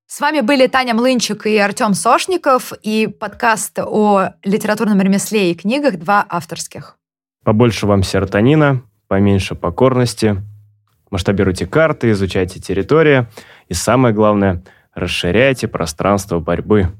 С 0.07 0.21
вами 0.21 0.41
были 0.41 0.65
Таня 0.67 0.95
Млынчик 0.95 1.45
и 1.45 1.57
Артем 1.57 1.93
Сошников 1.93 2.73
и 2.81 3.05
подкаст 3.07 3.77
о 3.79 4.31
литературном 4.43 5.01
ремесле 5.01 5.51
и 5.51 5.55
книгах 5.55 5.97
«Два 5.97 6.25
авторских». 6.27 6.97
Побольше 7.43 7.85
вам 7.85 8.01
серотонина, 8.01 8.81
поменьше 9.09 9.55
покорности. 9.55 10.41
Масштабируйте 11.11 11.65
карты, 11.65 12.11
изучайте 12.11 12.61
территории. 12.61 13.27
И 13.67 13.73
самое 13.73 14.13
главное, 14.13 14.63
расширяйте 14.93 15.67
пространство 15.67 16.39
борьбы. 16.39 16.93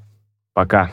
Пока. 0.53 0.91